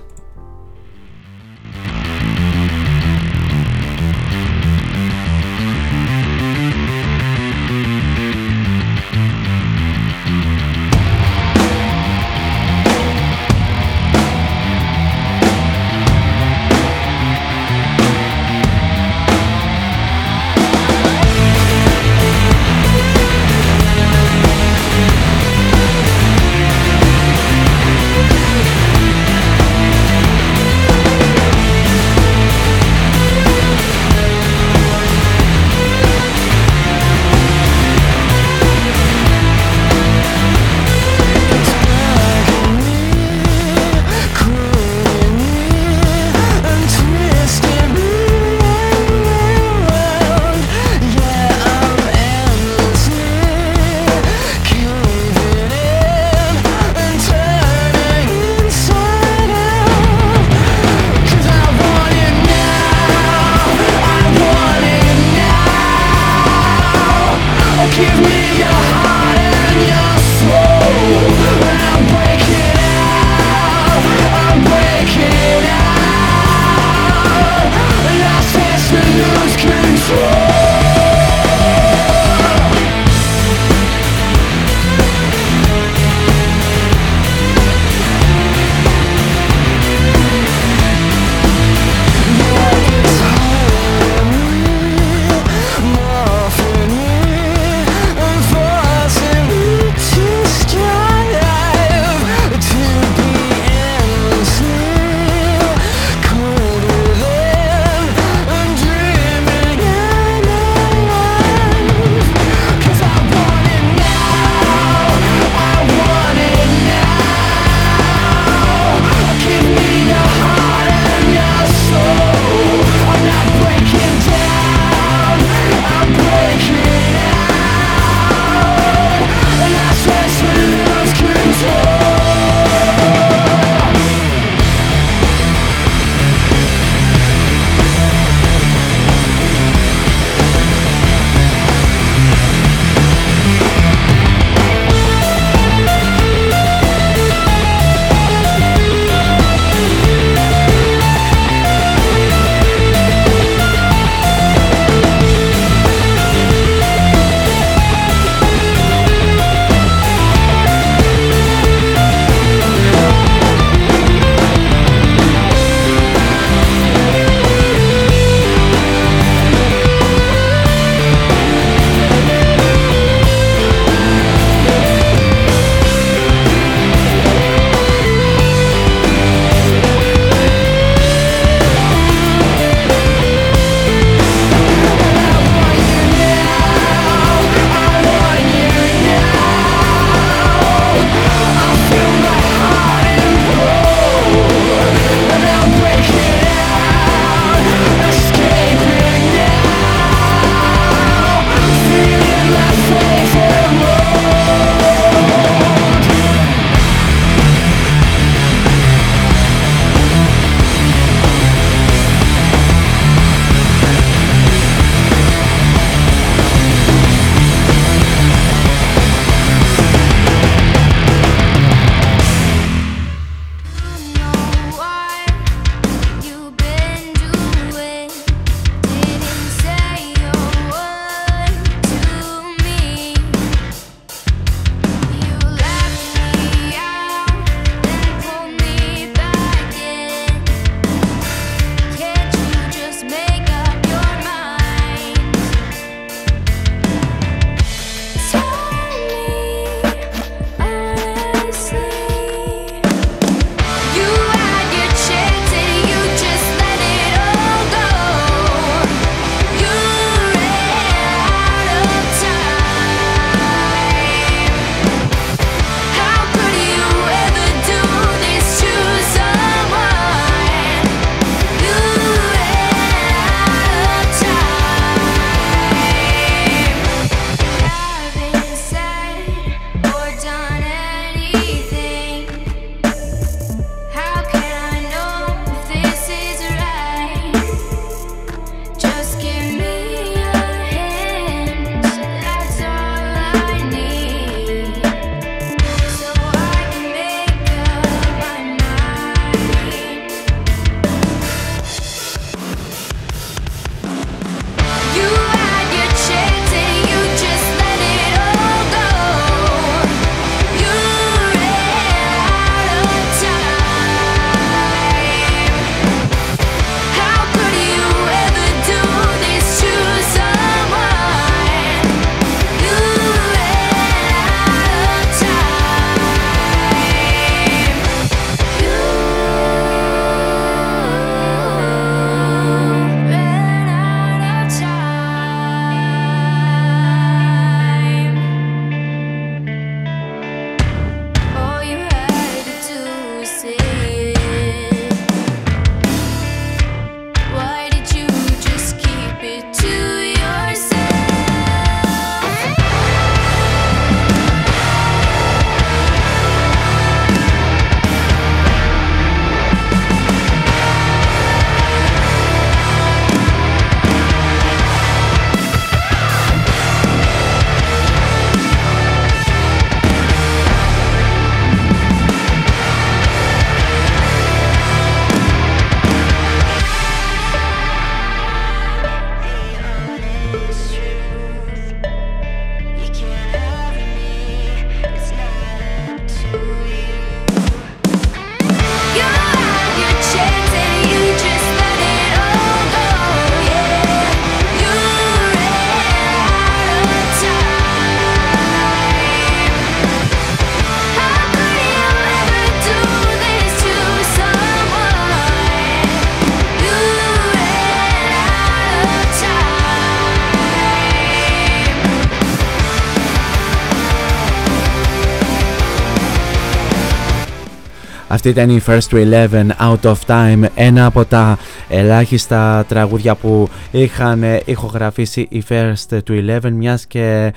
Αυτή 418.25 418.41
ήταν 418.41 418.57
η 418.57 418.63
First 418.67 418.89
to 418.91 419.11
Eleven 419.11 419.47
Out 419.61 419.91
of 419.91 419.97
Time, 420.07 420.45
ένα 420.55 420.87
από 420.87 421.05
τα 421.05 421.39
ελάχιστα 421.69 422.65
τραγούδια 422.69 423.15
που 423.15 423.49
είχαν 423.71 424.25
ηχογραφήσει 424.45 425.27
η 425.31 425.45
First 425.49 425.99
to 426.07 426.11
Eleven, 426.11 426.51
μιας 426.53 426.87
και 426.87 427.33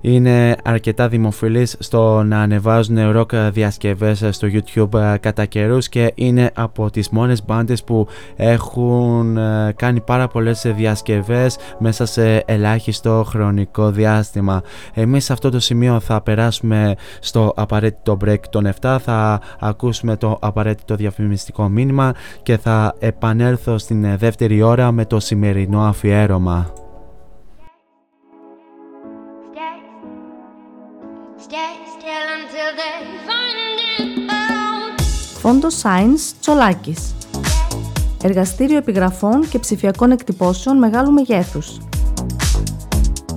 είναι 0.00 0.56
αρκετά 0.64 1.08
δημοφιλής 1.08 1.76
στο 1.78 2.22
να 2.22 2.40
ανεβάζουν 2.40 2.96
rock 3.16 3.50
διασκευές 3.52 4.24
στο 4.30 4.48
YouTube 4.52 5.16
κατά 5.20 5.44
καιρούς 5.44 5.88
και 5.88 6.12
είναι 6.14 6.50
από 6.54 6.90
τις 6.90 7.08
μόνες 7.08 7.44
μπάντες 7.44 7.84
που 7.84 8.06
έχουν 8.36 9.36
ε, 9.36 9.72
κάνει 9.76 10.00
πάρα 10.00 10.28
πολλές 10.28 10.66
διασκευές 10.76 11.58
μέσα 11.78 12.06
σε 12.06 12.36
ελάχιστο 12.46 13.24
χρονικό 13.26 13.90
διάστημα. 13.90 14.62
Εμείς 14.94 15.24
σε 15.24 15.32
αυτό 15.32 15.50
το 15.50 15.60
σημείο 15.60 16.00
θα 16.00 16.20
περάσουμε 16.20 16.94
στο 17.20 17.52
απαραίτητο 17.56 18.16
break 18.24 18.40
των 18.50 18.72
7, 18.80 18.96
θα 19.02 19.40
ακούσουμε 19.60 20.16
το 20.16 20.38
απαραίτητο 20.40 20.94
διαφημιστικό 20.94 21.68
μήνυμα 21.68 22.14
και 22.42 22.56
θα 22.56 22.94
επανέλθω 22.98 23.78
στην 23.78 24.18
δεύτερη 24.18 24.62
ώρα 24.62 24.92
με 24.92 25.04
το 25.04 25.20
σημερινό 25.20 25.80
αφιέρωμα. 25.80 26.79
Φόντο 35.40 35.68
Science 35.82 36.34
Τσολάκης 36.40 37.14
Εργαστήριο 38.22 38.76
επιγραφών 38.76 39.48
και 39.48 39.58
ψηφιακών 39.58 40.10
εκτυπώσεων 40.10 40.78
μεγάλου 40.78 41.12
μεγέθους. 41.12 41.78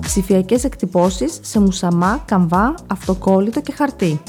Ψηφιακές 0.00 0.64
εκτυπώσεις 0.64 1.38
σε 1.42 1.60
μουσαμά, 1.60 2.22
καμβά, 2.26 2.74
αυτοκόλλητο 2.86 3.60
και 3.60 3.72
χαρτί. 3.72 4.22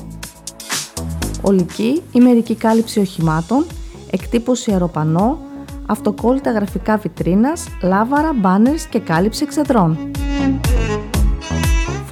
Ολική 1.42 2.02
ή 2.12 2.20
μερική 2.20 2.56
κάλυψη 2.56 3.00
οχημάτων, 3.00 3.66
εκτύπωση 4.12 4.72
αεροπανό, 4.72 5.40
αυτοκόλλητα 5.86 6.52
γραφικά 6.52 6.98
βιτρίνας, 6.98 7.68
λάβαρα, 7.82 8.34
μπάνερς 8.34 8.86
και 8.86 9.00
κάλυψη 9.00 9.44
εξεδρών. 9.44 10.12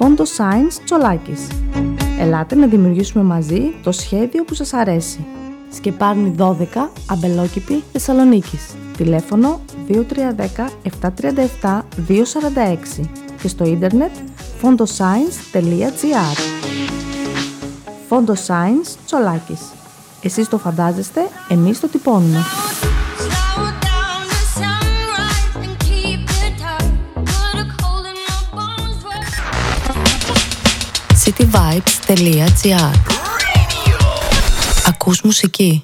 Φόντο 0.04 0.24
Science 0.24 0.80
Τσολάκης. 0.84 1.46
Ελάτε 2.18 2.54
να 2.54 2.66
δημιουργήσουμε 2.66 3.24
μαζί 3.24 3.74
το 3.82 3.92
σχέδιο 3.92 4.44
που 4.44 4.54
σας 4.54 4.72
αρέσει. 4.72 5.26
Σκεπάρνη 5.70 6.34
12, 6.38 6.90
Αμπελόκηπη, 7.10 7.82
Θεσσαλονίκης. 7.92 8.74
Τηλέφωνο 8.96 9.60
2310 9.88 10.70
737 10.82 11.82
246 12.08 13.08
και 13.42 13.48
στο 13.48 13.64
ίντερνετ 13.64 14.10
fondoscience.gr 14.62 16.38
Φόντο 18.08 18.34
Science 18.46 18.96
Τσολάκης. 19.06 19.60
Εσείς 20.22 20.48
το 20.48 20.58
φαντάζεστε, 20.58 21.20
εμείς 21.48 21.80
το 21.80 21.88
τυπώνουμε. 21.88 22.38
cityvibes.gr 31.36 32.92
Ακούς 34.86 35.20
μουσική. 35.22 35.82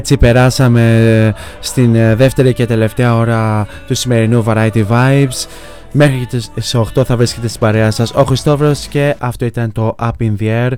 Έτσι 0.00 0.16
περάσαμε 0.16 1.34
στην 1.60 1.94
ε, 1.94 2.14
δεύτερη 2.14 2.52
και 2.52 2.66
τελευταία 2.66 3.16
ώρα 3.16 3.66
του 3.86 3.94
σημερινού 3.94 4.44
Variety 4.46 4.86
Vibes. 4.88 5.46
Μέχρι 5.92 6.26
τις 6.26 6.76
8 6.96 7.04
θα 7.04 7.16
βρίσκεται 7.16 7.48
στην 7.48 7.60
παρέα 7.60 7.90
σας 7.90 8.12
ο 8.14 8.22
Χριστόβρος 8.22 8.86
και 8.86 9.14
αυτό 9.18 9.44
ήταν 9.44 9.72
το 9.72 9.94
Up 9.98 10.10
in 10.20 10.32
the 10.40 10.68
Air. 10.68 10.72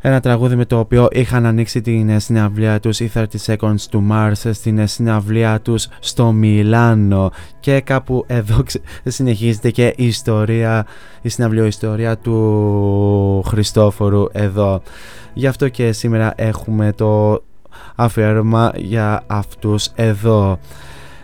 Ένα 0.00 0.20
τραγούδι 0.20 0.56
με 0.56 0.64
το 0.64 0.78
οποίο 0.78 1.08
είχαν 1.10 1.46
ανοίξει 1.46 1.80
την 1.80 2.08
ε, 2.08 2.18
συναυλία 2.18 2.80
τους 2.80 3.00
οι 3.00 3.10
30 3.14 3.24
Seconds 3.46 3.88
to 3.90 4.00
Mars 4.10 4.50
στην 4.52 4.78
ε, 4.78 4.86
συναυλία 4.86 5.60
τους 5.60 5.88
στο 6.00 6.32
Μιλάνο 6.32 7.30
και 7.60 7.80
κάπου 7.80 8.24
εδώ 8.26 8.62
συνεχίζεται 9.04 9.70
και 9.70 9.94
η 9.96 10.06
ιστορία, 10.06 10.86
η 11.22 11.30
ιστορία 11.66 12.18
του 12.18 13.42
Χριστόφορου 13.46 14.24
εδώ. 14.32 14.82
Γι' 15.32 15.46
αυτό 15.46 15.68
και 15.68 15.92
σήμερα 15.92 16.32
έχουμε 16.36 16.92
το 16.92 17.42
αφιέρωμα 17.94 18.72
για 18.76 19.22
αυτούς 19.26 19.88
εδώ. 19.94 20.58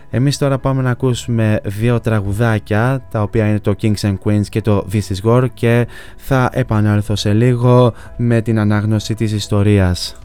Εμείς 0.09 0.37
τώρα 0.37 0.57
πάμε 0.57 0.81
να 0.81 0.89
ακούσουμε 0.89 1.59
δύο 1.63 1.99
τραγουδάκια 1.99 3.05
τα 3.11 3.21
οποία 3.21 3.47
είναι 3.47 3.59
το 3.59 3.75
Kings 3.81 3.99
and 4.01 4.15
Queens 4.23 4.47
και 4.49 4.61
το 4.61 4.87
This 4.91 5.13
is 5.15 5.29
War 5.29 5.47
και 5.53 5.87
θα 6.17 6.49
επανέλθω 6.53 7.15
σε 7.15 7.33
λίγο 7.33 7.93
με 8.17 8.41
την 8.41 8.59
ανάγνωση 8.59 9.13
της 9.13 9.31
ιστορίας. 9.31 10.15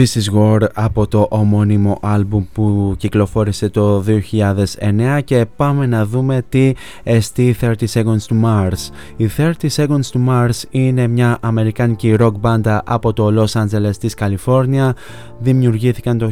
This 0.00 0.16
is 0.16 0.34
War 0.34 0.66
από 0.74 1.06
το 1.06 1.26
ομώνυμο 1.30 1.98
άλμπουμ 2.02 2.44
που 2.52 2.94
κυκλοφόρησε 2.98 3.68
το 3.68 4.04
2009 4.06 5.20
και 5.24 5.46
πάμε 5.56 5.86
να 5.86 6.06
δούμε 6.06 6.42
τι 6.48 6.72
εστί 7.02 7.56
30 7.60 7.72
Seconds 7.92 8.02
to 8.04 8.44
Mars. 8.44 8.90
Οι 9.16 9.30
30 9.36 9.52
Seconds 9.76 10.10
to 10.12 10.28
Mars 10.28 10.62
είναι 10.70 11.06
μια 11.06 11.38
αμερικάνικη 11.40 12.16
rock 12.18 12.32
μπάντα 12.40 12.82
από 12.86 13.12
το 13.12 13.42
Los 13.42 13.60
Angeles 13.62 13.96
της 14.00 14.14
Καλιφόρνια. 14.14 14.94
Δημιουργήθηκαν 15.38 16.18
το 16.18 16.30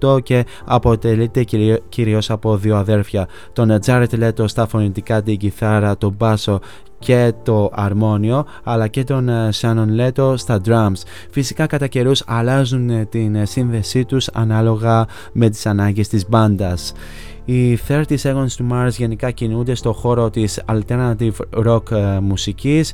1998 0.00 0.22
και 0.22 0.44
αποτελείται 0.64 1.44
κυρίως 1.88 2.30
από 2.30 2.56
δύο 2.56 2.76
αδέρφια. 2.76 3.28
Τον 3.52 3.78
Jared 3.86 4.06
Leto 4.20 4.44
στα 4.44 4.66
φωνητικά, 4.66 5.22
την 5.22 5.36
κιθάρα, 5.36 5.96
τον 5.96 6.14
μπάσο 6.18 6.60
και 7.02 7.32
το 7.42 7.70
αρμόνιο 7.72 8.44
αλλά 8.62 8.88
και 8.88 9.04
τον 9.04 9.28
Shannon 9.52 9.86
Leto 10.00 10.34
στα 10.36 10.60
drums. 10.64 11.02
Φυσικά 11.30 11.66
κατά 11.66 11.86
καιρούς 11.86 12.22
αλλάζουν 12.26 12.90
ε, 12.90 13.04
την 13.04 13.34
ε, 13.34 13.44
σύνδεσή 13.44 14.04
τους 14.04 14.28
ανάλογα 14.32 15.06
με 15.32 15.48
τις 15.48 15.66
ανάγκες 15.66 16.08
της 16.08 16.28
μπάντας. 16.28 16.92
Οι 17.44 17.78
30 17.88 18.02
Seconds 18.22 18.46
to 18.58 18.72
Mars 18.72 18.90
γενικά 18.90 19.30
κινούνται 19.30 19.74
στο 19.74 19.92
χώρο 19.92 20.30
της 20.30 20.62
alternative 20.66 21.64
rock 21.66 21.90
ε, 21.90 22.18
μουσικής 22.20 22.92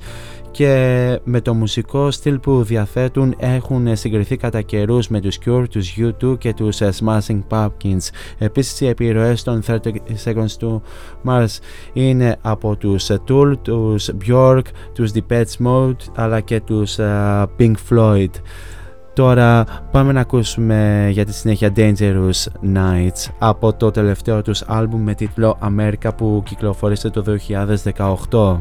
και 0.50 1.20
με 1.24 1.40
το 1.40 1.54
μουσικό 1.54 2.10
στυλ 2.10 2.38
που 2.38 2.62
διαθέτουν 2.62 3.34
έχουν 3.38 3.96
συγκριθεί 3.96 4.36
κατά 4.36 4.62
καιρούς 4.62 5.08
με 5.08 5.20
τους 5.20 5.38
Cure, 5.46 5.64
τους 5.70 5.96
U2 5.98 6.38
και 6.38 6.54
τους 6.54 6.80
ε, 6.80 6.90
Smashing 7.00 7.40
Pumpkins. 7.48 8.08
Επίσης 8.38 8.80
οι 8.80 8.86
επιρροές 8.86 9.42
των 9.42 9.62
30 9.66 9.76
Seconds 10.24 10.56
to 10.60 10.80
Mars 11.24 11.58
είναι 11.92 12.36
από 12.42 12.76
τους 12.76 13.10
ε, 13.10 13.20
Tool, 13.28 13.52
τους 13.62 14.10
Bjork, 14.26 14.62
τους 14.92 15.10
Depeche 15.14 15.66
Mode 15.66 15.96
αλλά 16.14 16.40
και 16.40 16.60
τους 16.60 16.98
ε, 16.98 17.46
Pink 17.58 17.74
Floyd. 17.90 18.30
Τώρα 19.18 19.64
πάμε 19.90 20.12
να 20.12 20.20
ακούσουμε 20.20 21.08
για 21.10 21.24
τη 21.24 21.32
συνέχεια 21.32 21.72
Dangerous 21.76 22.46
Nights 22.74 23.30
από 23.38 23.72
το 23.72 23.90
τελευταίο 23.90 24.42
τους 24.42 24.62
άλμπουμ 24.66 25.02
με 25.02 25.14
τίτλο 25.14 25.58
America 25.62 26.10
που 26.16 26.42
κυκλοφόρησε 26.44 27.10
το 27.10 27.24
2018. 27.24 28.60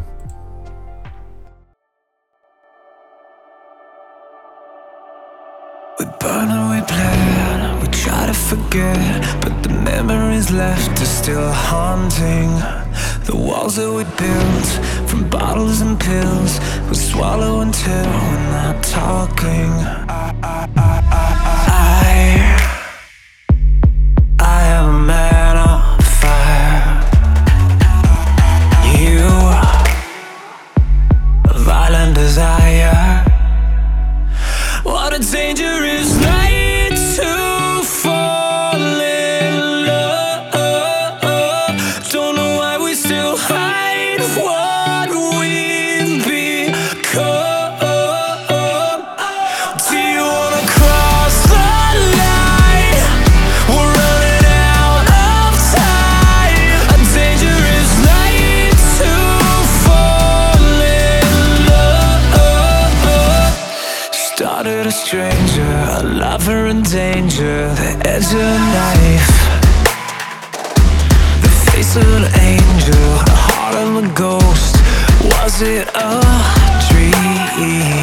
We 5.99 6.05
burn 6.21 6.49
and 6.57 6.67
we 6.73 6.81
plan, 6.93 7.59
we 7.81 7.87
try 8.03 8.23
to 8.31 8.37
forget, 8.49 9.21
but 9.43 9.53
the 9.65 9.73
memories 9.91 10.47
left 10.61 10.93
are 11.03 11.11
still 11.19 11.51
haunting. 11.67 12.86
The 13.27 13.35
walls 13.35 13.75
that 13.75 13.91
we 13.91 14.05
built 14.15 14.67
from 15.09 15.27
bottles 15.29 15.81
and 15.81 15.99
pills, 15.99 16.61
we 16.87 16.95
swallow 16.95 17.59
until 17.59 18.05
we're 18.05 18.51
not 18.51 18.81
talking. 18.81 19.69
I, 20.07 20.47
I, 24.39 24.61
am 24.77 24.95
a 24.95 24.99
man 25.05 25.57
on 25.57 25.99
fire. 26.21 27.03
You, 28.97 29.27
a 31.51 31.59
violent 31.59 32.15
desire. 32.15 33.25
What 34.83 35.13
a 35.13 35.19
dangerous 35.19 36.16
a 68.39 68.57
knife. 68.73 69.37
The 71.41 71.49
face 71.71 71.95
of 71.95 72.07
an 72.13 72.25
angel, 72.39 73.07
the 73.25 73.35
heart 73.35 73.75
of 73.75 74.03
a 74.03 74.07
ghost. 74.13 74.75
Was 75.23 75.61
it 75.61 75.87
a 75.95 76.21
dream? 76.89 77.96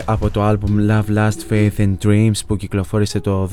I 0.00 0.03
από 0.04 0.30
το 0.30 0.48
album 0.48 0.90
Love 0.90 1.16
Last 1.16 1.52
Faith 1.52 1.78
and 1.78 1.94
Dreams 2.04 2.38
που 2.46 2.56
κυκλοφόρησε 2.56 3.20
το 3.20 3.48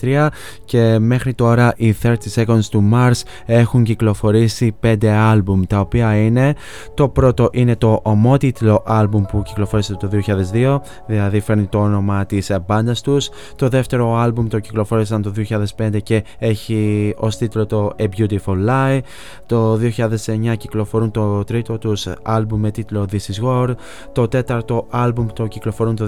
2013 0.00 0.26
και 0.64 0.98
μέχρι 0.98 1.34
τώρα 1.34 1.72
οι 1.76 1.96
30 2.02 2.14
Seconds 2.34 2.68
to 2.70 2.92
Mars 2.92 3.20
έχουν 3.46 3.84
κυκλοφορήσει 3.84 4.76
5 4.82 4.96
album 5.02 5.60
τα 5.68 5.80
οποία 5.80 6.16
είναι 6.16 6.54
το 6.94 7.08
πρώτο 7.08 7.48
είναι 7.52 7.76
το 7.76 8.00
ομότιτλο 8.02 8.82
album 8.88 9.22
που 9.28 9.42
κυκλοφόρησε 9.42 9.94
το 9.94 10.08
2002 10.52 10.78
δηλαδή 11.06 11.40
φέρνει 11.40 11.66
το 11.66 11.78
όνομα 11.78 12.26
της 12.26 12.50
μπάντας 12.66 13.00
τους. 13.00 13.28
Το 13.56 13.68
δεύτερο 13.68 14.24
album 14.24 14.46
το 14.48 14.58
κυκλοφόρησαν 14.58 15.22
το 15.22 15.32
2005 15.76 16.02
και 16.02 16.24
έχει 16.38 17.14
ως 17.16 17.36
τίτλο 17.36 17.66
το 17.66 17.90
A 17.98 18.02
Beautiful 18.02 18.68
Lie. 18.68 19.00
Το 19.46 19.74
2009 19.74 20.56
κυκλοφορούν 20.56 21.10
το 21.10 21.44
τρίτο 21.44 21.78
τους 21.78 22.06
album 22.26 22.56
με 22.56 22.70
τίτλο 22.70 23.06
This 23.12 23.34
Is 23.34 23.44
War. 23.44 23.74
Το 24.12 24.28
τέταρτο 24.28 24.86
άλμπουμ 24.90 25.23
το 25.32 25.46
κυκλοφορούν 25.46 25.96
το 25.96 26.06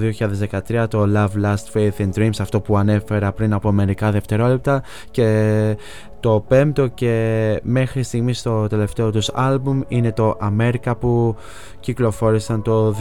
2013 0.68 0.86
το 0.88 1.06
Love, 1.14 1.44
Last, 1.44 1.72
Faith 1.72 1.98
and 1.98 2.12
Dreams 2.14 2.38
αυτό 2.40 2.60
που 2.60 2.76
ανέφερα 2.76 3.32
πριν 3.32 3.52
από 3.52 3.72
μερικά 3.72 4.10
δευτερόλεπτα. 4.10 4.82
Και 5.10 5.76
Το 6.26 6.44
πέμπτο 6.48 6.86
και 6.86 7.60
μέχρι 7.62 8.02
στιγμής 8.02 8.42
το 8.42 8.66
τελευταίο 8.66 9.10
τους 9.10 9.30
άλμπουμ 9.34 9.80
είναι 9.88 10.12
το 10.12 10.38
America 10.42 10.92
που 11.00 11.36
κυκλοφόρησαν 11.80 12.62
το 12.62 12.94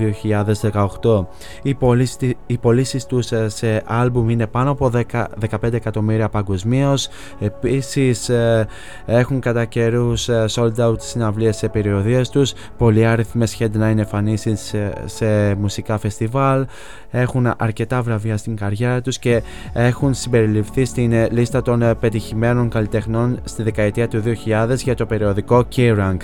2018. 1.02 1.26
Οι 1.61 1.73
πωλήσεις, 1.73 2.34
οι 2.45 2.57
πωλήσεις 2.57 3.06
τους 3.06 3.31
ε, 3.31 3.49
σε 3.49 3.84
άλμπουμ 3.85 4.30
είναι 4.30 4.47
πάνω 4.47 4.72
από 4.72 4.91
10, 4.93 5.02
15 5.11 5.73
εκατομμύρια 5.73 6.30
παγκοσμίως. 6.30 7.07
Επίσης 7.39 8.30
ε, 8.30 8.68
έχουν 9.06 9.39
κατά 9.39 9.65
καιρούς 9.65 10.30
ε, 10.30 10.45
sold 10.49 10.76
out 10.76 10.99
συναυλίες 10.99 11.57
σε 11.57 11.69
περιοδίες 11.69 12.30
τους, 12.30 12.53
πολλοί 12.77 13.06
άριθμες 13.06 13.57
headline 13.60 13.97
εμφανίσεις 13.97 14.61
σε, 14.61 14.93
σε 15.06 15.56
μουσικά 15.56 15.97
φεστιβάλ, 15.97 16.65
έχουν 17.11 17.53
αρκετά 17.57 18.02
βραβεία 18.02 18.38
στην 18.38 18.56
καριέρα 18.56 19.02
τους 19.02 19.19
και 19.19 19.41
έχουν 19.73 20.14
συμπεριληφθεί 20.14 20.85
στην 20.85 21.14
λίστα 21.31 21.61
των 21.61 21.97
πετυχημένων 21.99 22.69
καλλιτεχνών 22.69 23.15
στη 23.44 23.64
δεκαετία 23.64 24.08
του 24.08 24.24
2000 24.46 24.76
για 24.76 24.96
το 24.96 25.06
περιοδικό 25.06 25.64
K-Rank. 25.76 26.18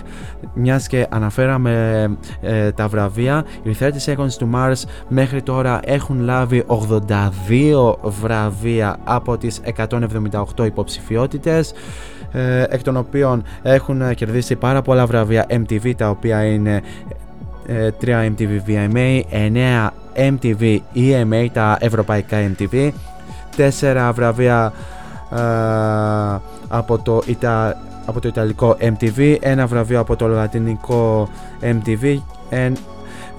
Μιας 0.54 0.88
και 0.88 1.08
αναφέραμε 1.10 2.08
ε, 2.42 2.72
τα 2.72 2.88
βραβεία, 2.88 3.46
οι 3.64 3.76
30 3.80 3.84
Seconds 4.06 4.38
to 4.40 4.56
Mars 4.56 4.84
μέχρι 5.08 5.42
τώρα 5.42 5.80
έχουν 5.84 6.20
λάβει 6.20 6.64
82 6.68 7.96
βραβεία 8.04 8.98
από 9.04 9.38
τις 9.38 9.62
178 10.58 10.66
υποψηφιότητες 10.66 11.74
ε, 12.32 12.64
εκ 12.70 12.84
των 12.84 12.98
οποίων 12.98 13.44
έχουν 13.62 14.16
κερδίσει 14.16 14.56
πάρα 14.56 14.82
πολλά 14.82 15.06
βραβεία 15.06 15.46
MTV 15.50 15.96
τα 15.96 16.10
οποία 16.10 16.44
είναι 16.46 16.82
3 18.02 18.06
MTV 18.06 18.60
VMA, 18.68 19.22
9 19.32 19.90
MTV 20.16 20.80
EMA 20.96 21.48
τα 21.54 21.78
ευρωπαϊκά 21.80 22.38
MTV 22.58 22.92
4 23.80 24.12
βραβεία 24.14 24.74
ε, 24.76 25.01
από, 26.68 26.98
το 26.98 27.22
Ιτα... 27.26 27.78
από 28.06 28.20
το 28.20 28.28
Ιταλικό 28.28 28.78
MTV, 28.80 29.36
ένα 29.40 29.68
βραβείο 29.68 30.00
από 30.00 30.16
το 30.16 30.28
Λατινικό 30.28 31.30
MTV, 31.62 32.18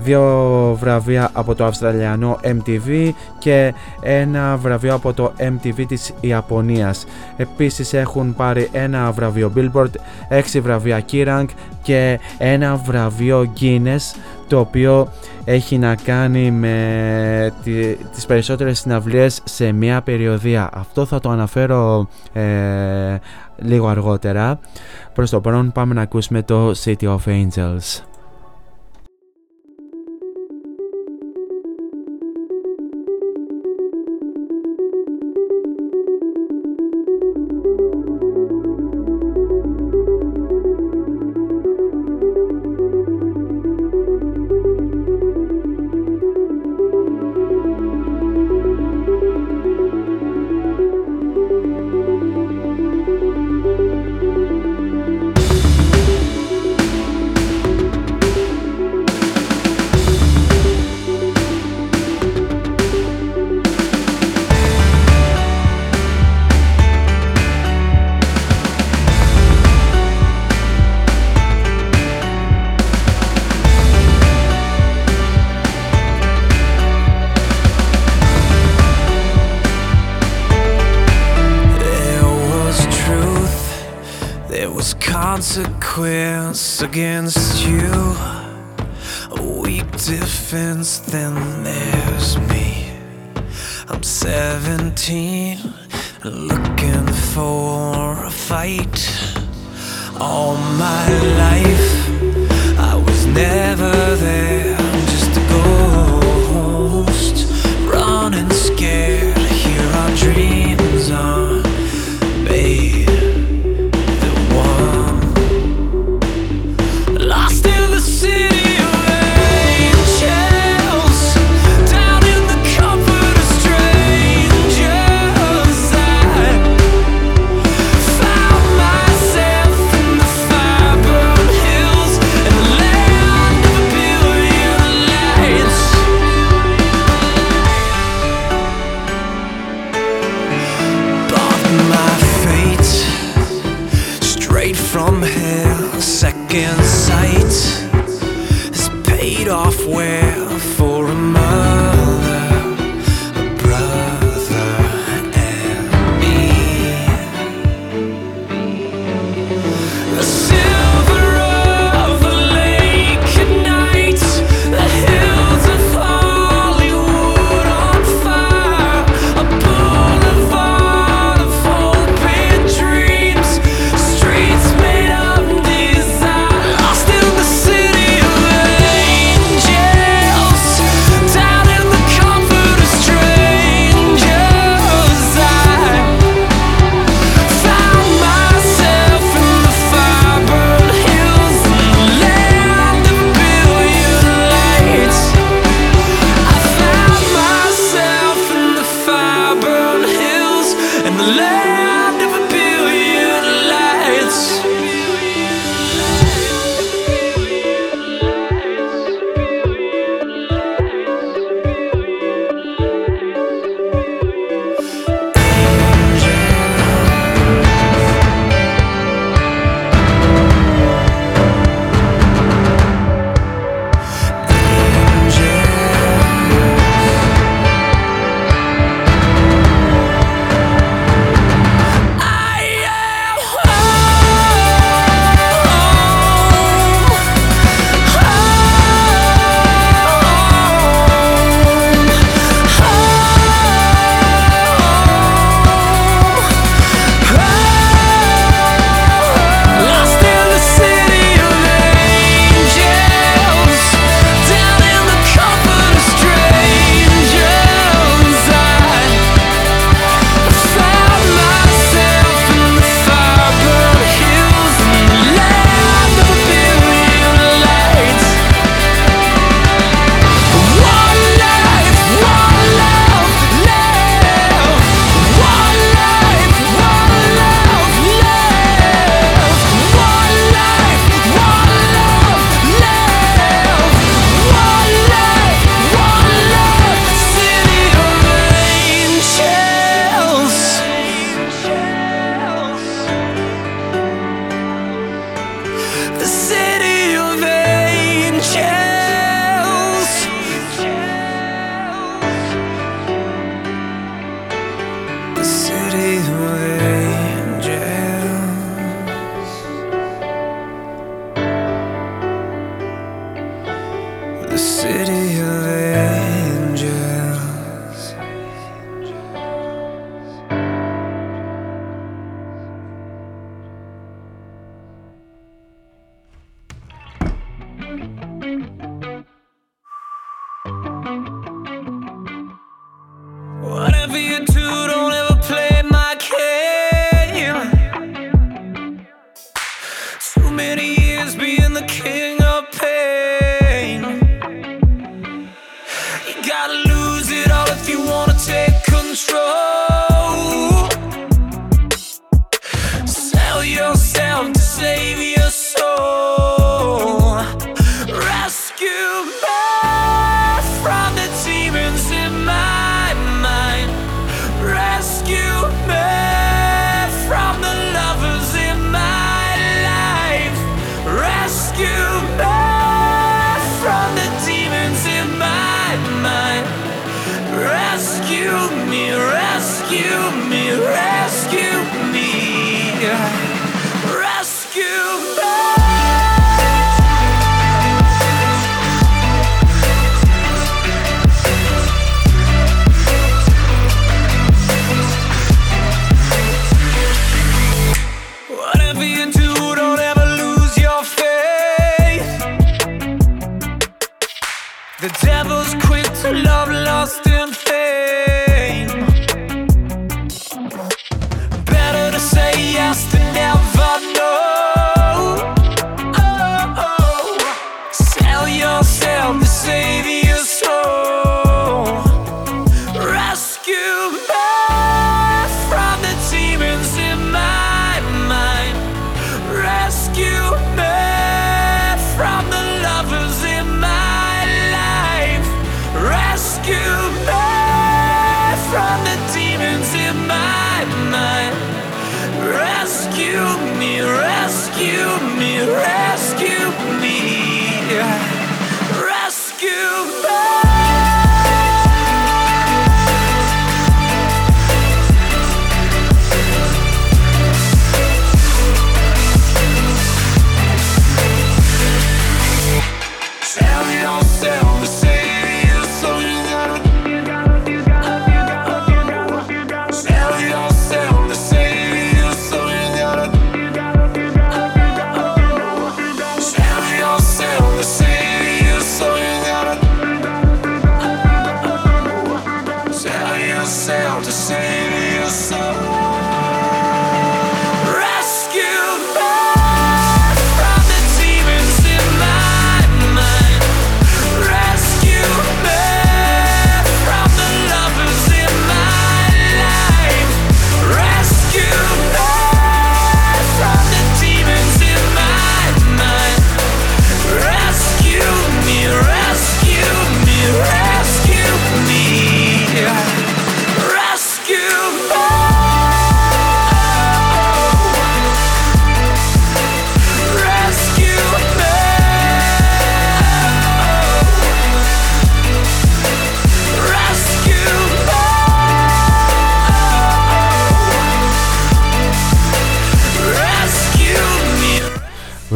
δύο 0.04 0.76
βραβεία 0.80 1.30
από 1.32 1.54
το 1.54 1.64
Αυστραλιανό 1.64 2.38
MTV 2.42 3.10
και 3.38 3.74
ένα 4.00 4.56
βραβείο 4.56 4.94
από 4.94 5.12
το 5.12 5.32
MTV 5.38 5.84
της 5.88 6.12
Ιαπωνίας. 6.20 7.06
Επίσης 7.36 7.92
έχουν 7.92 8.34
πάρει 8.34 8.68
ένα 8.72 9.12
βραβείο 9.12 9.52
Billboard, 9.56 9.90
έξι 10.28 10.60
βραβεία 10.60 11.04
Kerrang 11.12 11.46
και 11.82 12.18
ένα 12.38 12.76
βραβείο 12.76 13.52
Guinness 13.60 14.16
το 14.48 14.58
οποίο 14.58 15.08
έχει 15.44 15.78
να 15.78 15.94
κάνει 15.94 16.50
με 16.50 17.52
τις 18.12 18.26
περισσότερες 18.26 18.78
συναυλίες 18.78 19.40
σε 19.44 19.72
μια 19.72 20.02
περιοδία. 20.02 20.70
Αυτό 20.72 21.04
θα 21.04 21.20
το 21.20 21.30
αναφέρω 21.30 22.08
ε, 22.32 23.16
λίγο 23.56 23.86
αργότερα. 23.86 24.58
Προς 25.14 25.30
το 25.30 25.40
παρόν 25.40 25.72
πάμε 25.72 25.94
να 25.94 26.00
ακούσουμε 26.02 26.42
το 26.42 26.72
City 26.84 27.04
of 27.04 27.18
Angels. 27.26 28.11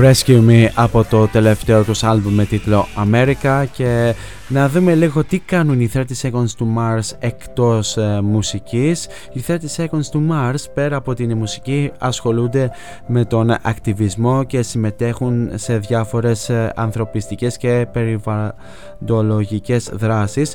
Rescue 0.07 0.49
Me 0.49 0.69
από 0.75 1.05
το 1.05 1.27
τελευταίο 1.27 1.85
τους 1.85 2.03
άλμπουμ 2.03 2.35
με 2.35 2.45
τίτλο 2.45 2.87
America 2.97 3.65
και 3.73 4.15
να 4.49 4.69
δούμε 4.69 4.95
λίγο 4.95 5.25
τι 5.25 5.39
κάνουν 5.39 5.81
οι 5.81 5.91
30 5.95 6.03
Seconds 6.23 6.31
to 6.31 6.65
Mars 6.79 7.11
εκτός 7.19 7.97
ε, 7.97 8.21
μουσικής. 8.23 9.09
Οι 9.33 9.45
30 9.47 9.57
Seconds 9.77 10.11
to 10.13 10.19
Mars 10.31 10.65
πέρα 10.75 10.97
από 10.97 11.15
την 11.15 11.37
μουσική 11.37 11.93
ασχολούνται 11.99 12.71
με 13.07 13.25
τον 13.25 13.51
ακτιβισμό 13.63 14.45
και 14.45 14.63
συμμετέχουν 14.63 15.51
σε 15.55 15.79
διάφορες 15.79 16.49
ε, 16.49 16.73
ανθρωπιστικές 16.77 17.57
και 17.57 17.87
περιβαλλοντολογικές 17.93 19.91
δράσεις 19.93 20.55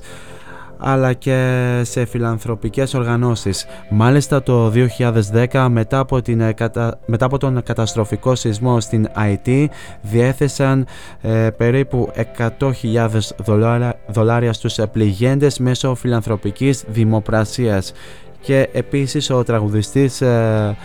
αλλά 0.81 1.13
και 1.13 1.79
σε 1.83 2.05
φιλανθρωπικές 2.05 2.93
οργανώσεις. 2.93 3.65
Μάλιστα 3.89 4.43
το 4.43 4.69
2010 4.69 5.67
μετά 5.69 5.99
από, 5.99 6.21
την, 6.21 6.41
ε, 6.41 6.53
κατα- 6.53 6.99
μετά 7.05 7.25
από 7.25 7.37
τον 7.37 7.63
καταστροφικό 7.63 8.35
σεισμό 8.35 8.79
στην 8.79 9.07
IT 9.15 9.65
διέθεσαν 10.01 10.85
ε, 11.21 11.49
περίπου 11.57 12.11
100.000 12.37 13.33
δολάρια, 13.43 13.95
δολάρια 14.07 14.53
στους 14.53 14.79
πληγέντες 14.91 15.59
μέσω 15.59 15.95
φιλανθρωπικής 15.95 16.83
δημοπρασίας 16.87 17.93
και 18.41 18.69
επίσης 18.73 19.29
ο 19.29 19.43
τραγουδιστής 19.43 20.21
ε, 20.21 20.27
ε, 20.31 20.75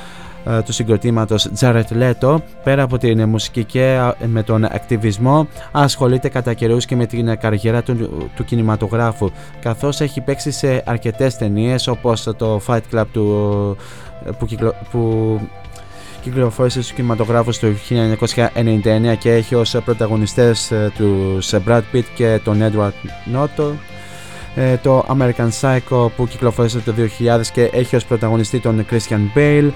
του 0.65 0.73
συγκροτήματος 0.73 1.49
Jared 1.61 1.85
Leto. 2.01 2.37
Πέρα 2.65 2.83
από 2.83 2.99
την 2.99 3.29
μουσική 3.29 3.65
και 3.65 4.13
ε, 4.21 4.27
με 4.27 4.43
τον 4.43 4.65
ακτιβισμό 4.65 5.49
ασχολείται 5.73 6.29
κατά 6.29 6.55
καιρούς 6.55 6.87
και 6.87 6.97
με 6.97 7.07
την 7.07 7.39
καριέρα 7.39 7.83
του, 7.83 8.29
του 8.37 8.45
κινηματογράφου 8.45 9.31
καθώς 9.61 10.01
έχει 10.01 10.21
παίξει 10.21 10.51
σε 10.51 10.83
αρκετές 10.87 11.37
ταινίες 11.37 11.87
όπως 11.87 12.23
το 12.37 12.61
Fight 12.67 12.81
Club 12.93 13.05
του, 13.13 13.77
που, 14.39 14.47
κυκλο, 14.47 14.75
που 14.91 15.41
κυκλοφόρησε 16.23 16.83
στους 16.83 16.95
κινηματογράφους 16.95 17.59
του 17.59 17.77
1999 17.89 19.17
και 19.19 19.33
έχει 19.33 19.55
ως 19.55 19.77
πρωταγωνιστές 19.85 20.71
ε, 20.71 20.93
τους 20.97 21.55
Brad 21.67 21.83
Pitt 21.93 22.05
και 22.15 22.41
τον 22.45 22.59
Edward 22.63 23.35
Norton. 23.35 23.73
Ε, 24.55 24.77
το 24.77 25.05
American 25.09 25.49
Psycho 25.61 26.11
που 26.17 26.27
κυκλοφόρησε 26.29 26.79
το 26.79 26.95
2000 27.19 27.41
και 27.53 27.71
έχει 27.73 27.97
ως 27.97 28.05
πρωταγωνιστή 28.05 28.59
τον 28.61 28.87
Christian 28.91 29.39
Bale 29.39 29.71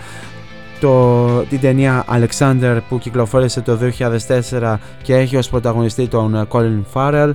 το, 0.81 1.27
την 1.43 1.61
ταινία 1.61 2.05
Alexander 2.09 2.78
που 2.89 2.98
κυκλοφόρησε 2.98 3.61
το 3.61 3.78
2004 4.51 4.77
και 5.02 5.15
έχει 5.15 5.36
ως 5.36 5.48
πρωταγωνιστή 5.48 6.09
τον 6.09 6.48
Colin 6.51 6.82
Farrell 6.93 7.32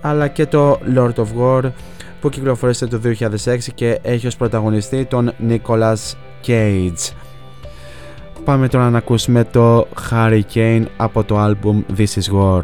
αλλά 0.00 0.28
και 0.28 0.46
το 0.46 0.78
Lord 0.96 1.14
of 1.14 1.26
War 1.38 1.70
που 2.20 2.28
κυκλοφόρησε 2.28 2.86
το 2.86 3.00
2006 3.44 3.58
και 3.74 3.98
έχει 4.02 4.26
ως 4.26 4.36
πρωταγωνιστή 4.36 5.04
τον 5.04 5.32
Nicolas 5.48 6.12
Cage. 6.46 7.12
Πάμε 8.44 8.68
τώρα 8.68 8.90
να 8.90 8.98
ακούσουμε 8.98 9.44
το 9.44 9.86
Hurricane 10.10 10.84
από 10.96 11.24
το 11.24 11.38
άλμπουμ 11.38 11.82
This 11.96 12.20
Is 12.20 12.34
War. 12.34 12.62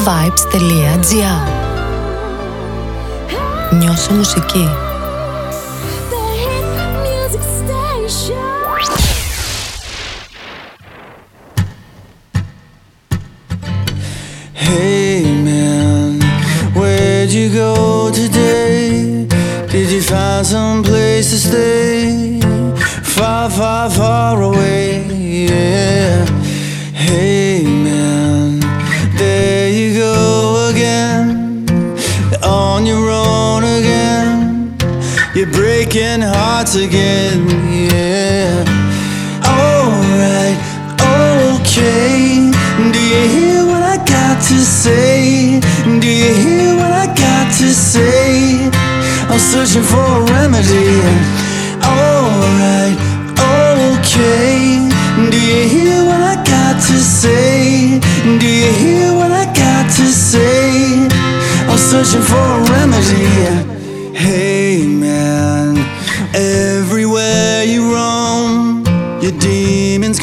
cityvibes.gr 0.00 1.68
Νιώσε 3.70 4.12
μουσική. 4.12 4.68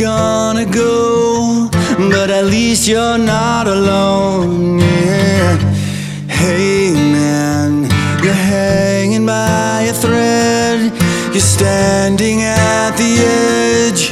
gonna 0.07 0.65
go, 0.65 1.69
but 2.13 2.29
at 2.29 2.45
least 2.45 2.87
you're 2.87 3.17
not 3.17 3.65
alone. 3.67 4.79
Yeah. 4.79 5.57
Hey 6.39 6.93
man, 7.17 7.71
you're 8.23 8.41
hanging 8.57 9.25
by 9.25 9.81
a 9.93 9.95
thread. 10.03 10.79
You're 11.33 11.49
standing 11.57 12.37
at 12.43 12.91
the 13.01 13.11
edge. 13.43 14.03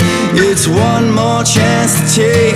It's 0.48 0.68
one 0.68 1.08
more 1.22 1.44
chance 1.56 1.92
to 2.00 2.06
take. 2.22 2.55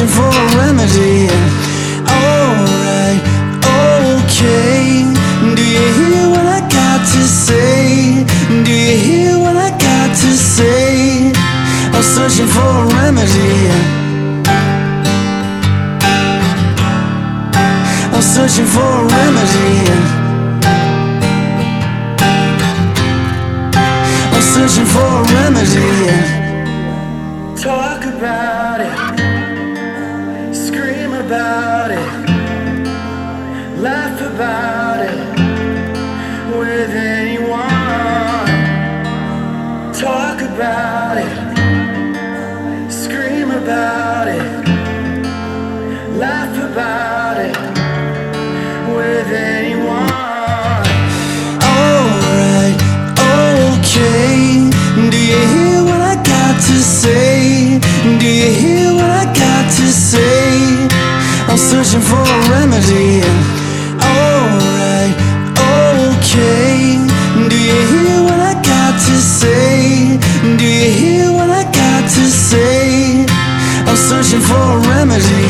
Searching 0.00 0.16
for 0.16 0.28
a 0.28 0.46
remedy. 0.56 1.28
Alright, 2.08 3.20
okay. 4.24 5.04
Do 5.54 5.62
you 5.62 5.86
hear 5.98 6.28
what 6.30 6.46
I 6.46 6.60
got 6.60 7.00
to 7.00 7.22
say? 7.22 8.24
Do 8.48 8.72
you 8.72 8.96
hear 8.96 9.38
what 9.38 9.56
I 9.56 9.70
got 9.70 10.08
to 10.08 10.30
say? 10.36 11.32
I'm 11.92 12.02
searching 12.02 12.46
for 12.46 12.60
a 12.60 12.86
remedy. 12.96 13.68
I'm 18.14 18.22
searching 18.22 18.66
for 18.66 18.80
a 18.80 19.04
remedy. 19.04 19.90
I'm 24.32 24.42
searching 24.54 24.86
for 24.86 25.04
a 25.04 25.22
remedy. 25.34 26.29
Say? 60.10 60.88
I'm 61.46 61.56
searching 61.56 62.00
for 62.00 62.18
a 62.18 62.38
remedy. 62.50 63.22
Alright, 64.10 65.14
okay. 65.78 66.98
Do 67.48 67.56
you 67.68 67.80
hear 67.92 68.18
what 68.26 68.40
I 68.52 68.54
got 68.72 68.94
to 69.06 69.16
say? 69.38 70.18
Do 70.58 70.66
you 70.66 70.90
hear 71.00 71.26
what 71.30 71.50
I 71.50 71.62
got 71.62 72.02
to 72.16 72.24
say? 72.26 73.24
I'm 73.88 73.98
searching 74.08 74.42
for 74.48 74.64
a 74.74 74.78
remedy. 74.90 75.46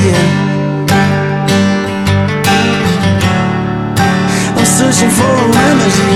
I'm 4.58 4.68
searching 4.78 5.12
for 5.18 5.32
a 5.44 5.46
remedy. 5.56 6.12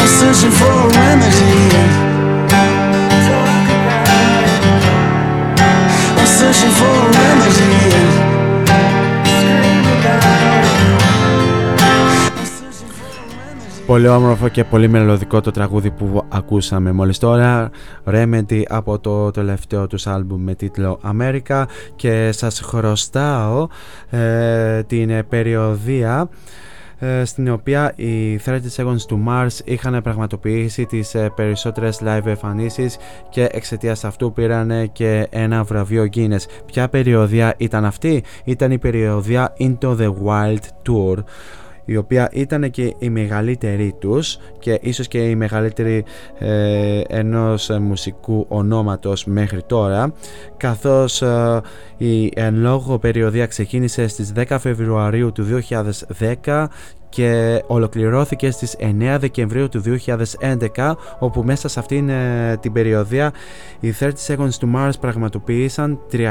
I'm 0.00 0.08
searching 0.20 0.54
for 0.60 0.74
a 0.86 1.01
Πολύ 13.86 14.08
όμορφο 14.08 14.48
και 14.48 14.64
πολύ 14.64 14.88
μελωδικό 14.88 15.40
το 15.40 15.50
τραγούδι 15.50 15.90
που 15.90 16.24
ακούσαμε 16.28 16.92
μόλις 16.92 17.18
τώρα 17.18 17.70
Remedy 18.04 18.62
από 18.68 18.98
το 18.98 19.30
τελευταίο 19.30 19.86
τους 19.86 20.06
άλμπουμ 20.06 20.42
με 20.42 20.54
τίτλο 20.54 21.00
America 21.04 21.64
και 21.96 22.32
σας 22.32 22.60
χρωστάω 22.60 23.68
ε, 24.10 24.82
την 24.82 25.28
περιοδία 25.28 26.28
ε, 26.98 27.24
στην 27.24 27.50
οποία 27.50 27.92
οι 27.96 28.40
30 28.44 28.50
Seconds 28.76 29.06
to 29.08 29.16
Mars 29.28 29.58
είχαν 29.64 30.02
πραγματοποιήσει 30.02 30.86
τις 30.86 31.14
ε, 31.14 31.32
περισσότερες 31.34 32.00
live 32.04 32.26
εμφανίσεις 32.26 32.96
και 33.28 33.48
εξαιτίας 33.50 34.04
αυτού 34.04 34.32
πήραν 34.32 34.92
και 34.92 35.26
ένα 35.30 35.62
βραβείο 35.62 36.08
Guinness. 36.14 36.42
Ποια 36.66 36.88
περιοδία 36.88 37.54
ήταν 37.56 37.84
αυτή; 37.84 38.24
Ήταν 38.44 38.70
η 38.70 38.78
περιοδία 38.78 39.52
Into 39.58 39.96
the 39.96 40.12
Wild 40.24 40.62
Tour 40.88 41.22
η 41.84 41.96
οποία 41.96 42.28
ήταν 42.32 42.70
και 42.70 42.94
η 42.98 43.10
μεγαλύτερη 43.10 43.94
τους 43.98 44.38
και 44.58 44.78
ίσως 44.82 45.08
και 45.08 45.18
η 45.18 45.34
μεγαλύτερη 45.34 46.04
ε, 46.38 47.00
ενός 47.08 47.70
μουσικού 47.80 48.46
ονόματος 48.48 49.24
μέχρι 49.24 49.62
τώρα 49.62 50.12
καθώς 50.56 51.22
ε, 51.22 51.60
η 51.96 52.32
εν 52.34 52.56
λόγω 52.56 52.98
περιοδία 52.98 53.46
ξεκίνησε 53.46 54.06
στις 54.06 54.32
10 54.36 54.56
Φεβρουαρίου 54.60 55.32
του 55.32 55.46
2010 56.44 56.66
και 57.12 57.62
ολοκληρώθηκε 57.66 58.50
στις 58.50 58.76
9 58.78 59.16
Δεκεμβρίου 59.20 59.68
του 59.68 59.82
2011 60.76 60.92
όπου 61.18 61.42
μέσα 61.44 61.68
σε 61.68 61.78
αυτήν 61.78 62.08
ε, 62.08 62.56
την 62.60 62.72
περιοδία 62.72 63.32
οι 63.80 63.94
30 64.00 64.10
Seconds 64.26 64.58
to 64.60 64.74
Mars 64.74 64.92
πραγματοποίησαν 65.00 65.98
304 66.12 66.28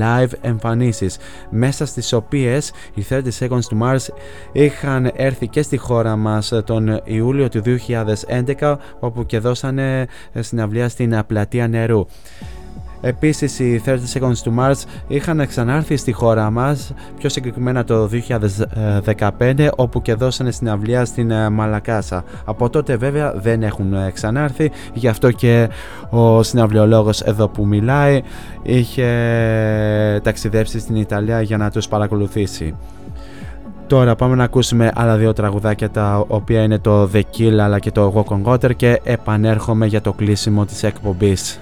live 0.00 0.30
εμφανίσεις 0.40 1.18
μέσα 1.50 1.86
στις 1.86 2.12
οποίες 2.12 2.72
οι 2.94 3.06
30 3.08 3.22
Seconds 3.38 3.48
to 3.48 3.82
Mars 3.82 4.06
είχαν 4.52 5.10
έρθει 5.14 5.48
και 5.48 5.62
στη 5.62 5.76
χώρα 5.76 6.16
μας 6.16 6.52
τον 6.64 7.00
Ιούλιο 7.04 7.48
του 7.48 7.62
2011 8.58 8.76
όπου 9.00 9.26
και 9.26 9.38
δώσανε 9.38 10.06
συναυλία 10.34 10.88
στην 10.88 11.22
πλατεία 11.26 11.68
νερού. 11.68 12.06
Επίσης 13.00 13.58
οι 13.58 13.82
30 13.86 13.90
Seconds 13.90 14.42
to 14.44 14.58
Mars 14.58 14.82
είχαν 15.06 15.46
ξανάρθει 15.46 15.96
στη 15.96 16.12
χώρα 16.12 16.50
μας 16.50 16.92
πιο 17.18 17.28
συγκεκριμένα 17.28 17.84
το 17.84 18.08
2015 19.38 19.68
όπου 19.76 20.02
και 20.02 20.14
δώσανε 20.14 20.50
συναυλία 20.50 21.04
στην 21.04 21.30
ε, 21.30 21.48
Μαλακάσα. 21.48 22.24
Από 22.44 22.70
τότε 22.70 22.96
βέβαια 22.96 23.32
δεν 23.32 23.62
έχουν 23.62 23.94
ε, 23.94 24.10
ξανάρθει 24.10 24.70
γι' 24.94 25.08
αυτό 25.08 25.30
και 25.30 25.68
ο 26.10 26.42
συναυλιολόγος 26.42 27.20
εδώ 27.20 27.48
που 27.48 27.66
μιλάει 27.66 28.22
είχε 28.62 29.06
ταξιδέψει 30.22 30.78
στην 30.78 30.96
Ιταλία 30.96 31.40
για 31.40 31.56
να 31.56 31.70
τους 31.70 31.88
παρακολουθήσει. 31.88 32.74
Τώρα 33.86 34.14
πάμε 34.14 34.34
να 34.34 34.44
ακούσουμε 34.44 34.90
άλλα 34.94 35.16
δύο 35.16 35.32
τραγουδάκια 35.32 35.90
τα 35.90 36.24
οποία 36.28 36.62
είναι 36.62 36.78
το 36.78 37.10
The 37.12 37.22
Kill 37.36 37.58
αλλά 37.60 37.78
και 37.78 37.90
το 37.90 38.12
Walk 38.16 38.34
on 38.34 38.52
Water 38.52 38.76
και 38.76 39.00
επανέρχομαι 39.04 39.86
για 39.86 40.00
το 40.00 40.12
κλείσιμο 40.12 40.64
της 40.64 40.82
εκπομπής. 40.82 41.60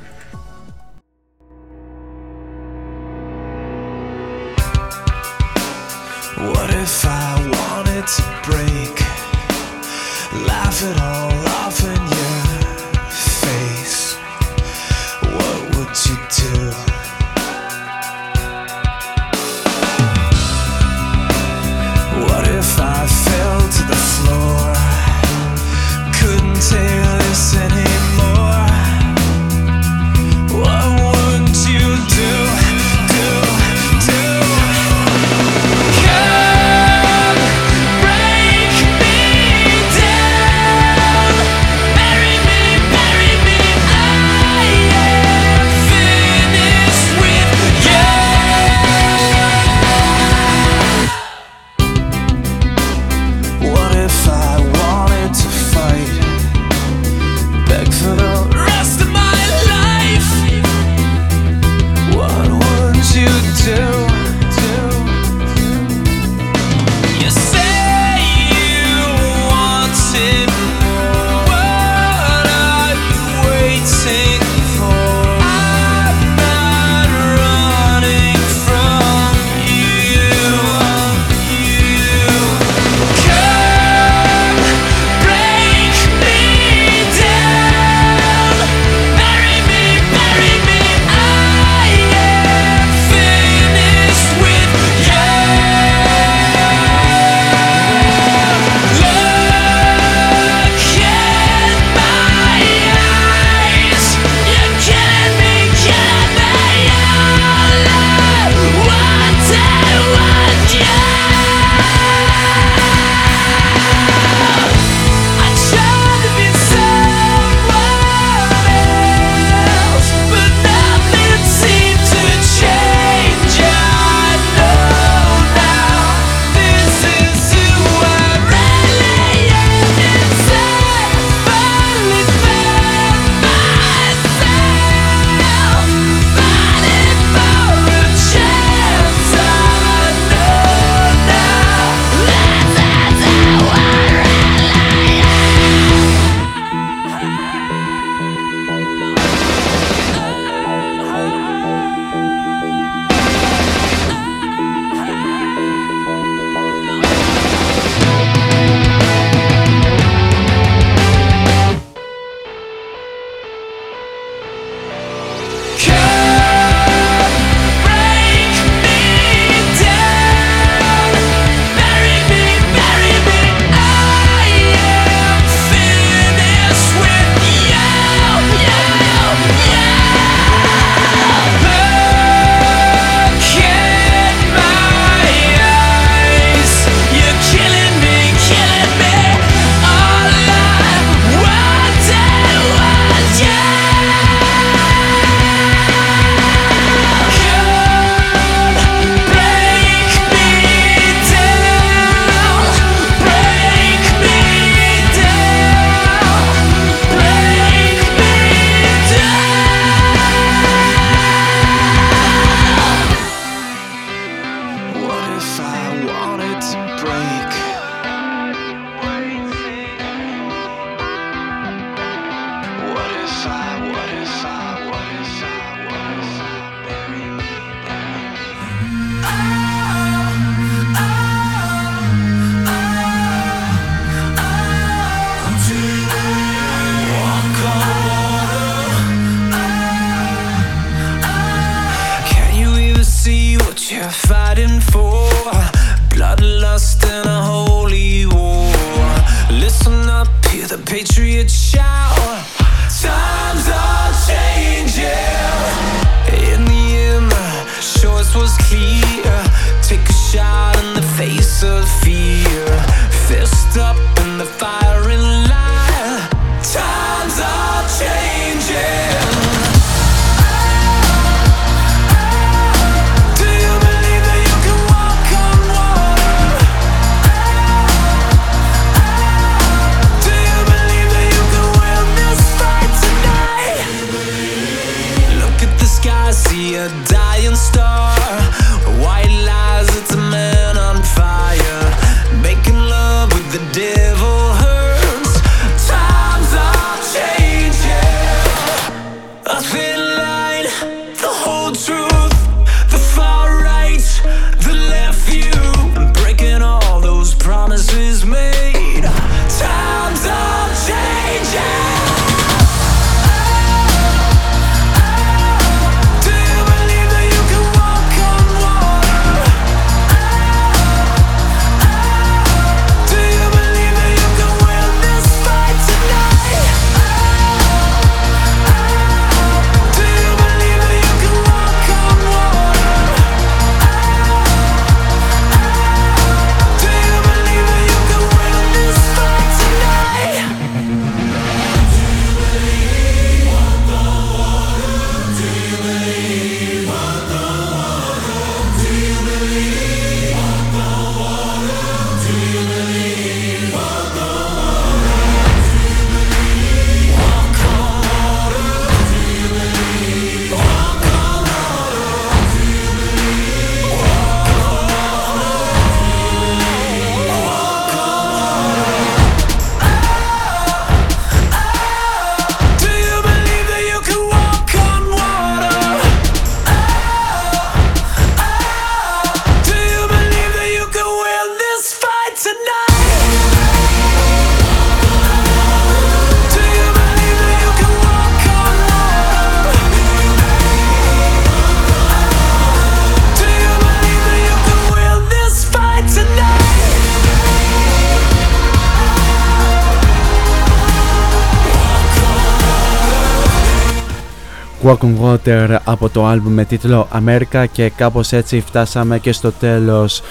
Walk 404.95 405.05
on 405.05 405.25
Water 405.25 405.77
από 405.85 406.09
το 406.09 406.27
άλμπουμ 406.27 406.53
με 406.53 406.65
τίτλο 406.65 407.09
America 407.12 407.65
και 407.73 407.91
κάπως 407.91 408.33
έτσι 408.33 408.61
φτάσαμε 408.61 409.19
και 409.19 409.33
στο 409.33 409.53
τέλος 409.53 410.23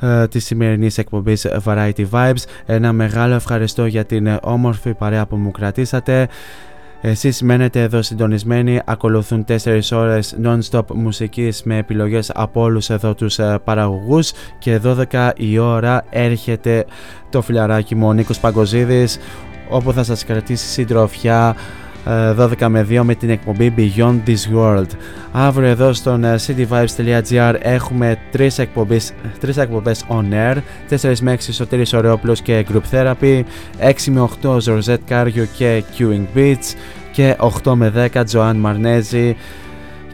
ε, 0.00 0.28
της 0.28 0.44
σημερινής 0.44 0.98
εκπομπής 0.98 1.46
Variety 1.64 2.04
Vibes. 2.10 2.42
Ένα 2.66 2.92
μεγάλο 2.92 3.34
ευχαριστώ 3.34 3.86
για 3.86 4.04
την 4.04 4.38
όμορφη 4.42 4.94
παρέα 4.94 5.26
που 5.26 5.36
μου 5.36 5.50
κρατήσατε. 5.50 6.28
Εσείς 7.00 7.42
μένετε 7.42 7.82
εδώ 7.82 8.02
συντονισμένοι, 8.02 8.80
ακολουθούν 8.84 9.44
4 9.48 9.80
ώρες 9.92 10.36
non-stop 10.44 10.84
μουσικής 10.94 11.62
με 11.62 11.76
επιλογές 11.76 12.30
από 12.34 12.60
όλους 12.60 12.90
εδώ 12.90 13.14
τους 13.14 13.38
ε, 13.38 13.58
παραγωγούς 13.64 14.32
και 14.58 14.80
12 15.12 15.30
η 15.36 15.58
ώρα 15.58 16.04
έρχεται 16.10 16.84
το 17.30 17.42
φιλαράκι 17.42 17.94
μου 17.94 18.08
ο 18.08 18.12
Νίκος 18.12 18.38
Παγκοζίδης 18.40 19.18
όπου 19.68 19.92
θα 19.92 20.04
σας 20.04 20.24
κρατήσει 20.24 20.66
συντροφιά 20.66 21.56
ε, 21.56 21.87
12 22.06 22.66
με 22.68 22.86
2 22.90 23.00
με 23.02 23.14
την 23.14 23.30
εκπομπή 23.30 23.74
Beyond 23.76 24.18
This 24.26 24.56
World. 24.56 24.86
Αύριο 25.32 25.68
εδώ 25.68 25.92
στον 25.92 26.24
ε, 26.24 26.36
cityvibes.gr 26.46 27.54
έχουμε 27.58 28.18
3 28.36 28.48
εκπομπές, 28.56 29.12
3 29.46 29.56
εκπομπές 29.56 30.04
on 30.08 30.24
air, 30.32 30.56
4 31.00 31.12
με 31.20 31.32
6 31.32 31.36
Σωτήρης 31.50 31.92
Ωρεόπουλος 31.92 32.40
και 32.40 32.66
Group 32.72 32.94
Therapy, 32.94 33.42
6 33.78 34.10
με 34.10 34.28
8 34.42 34.56
Ζορζέτ 34.60 35.00
Κάριο 35.06 35.46
και 35.56 35.84
Queuing 35.98 36.36
Beats 36.38 36.74
και 37.12 37.36
8 37.64 37.72
με 37.74 37.92
10 38.12 38.22
Joan 38.32 38.54
Μαρνέζη 38.56 39.36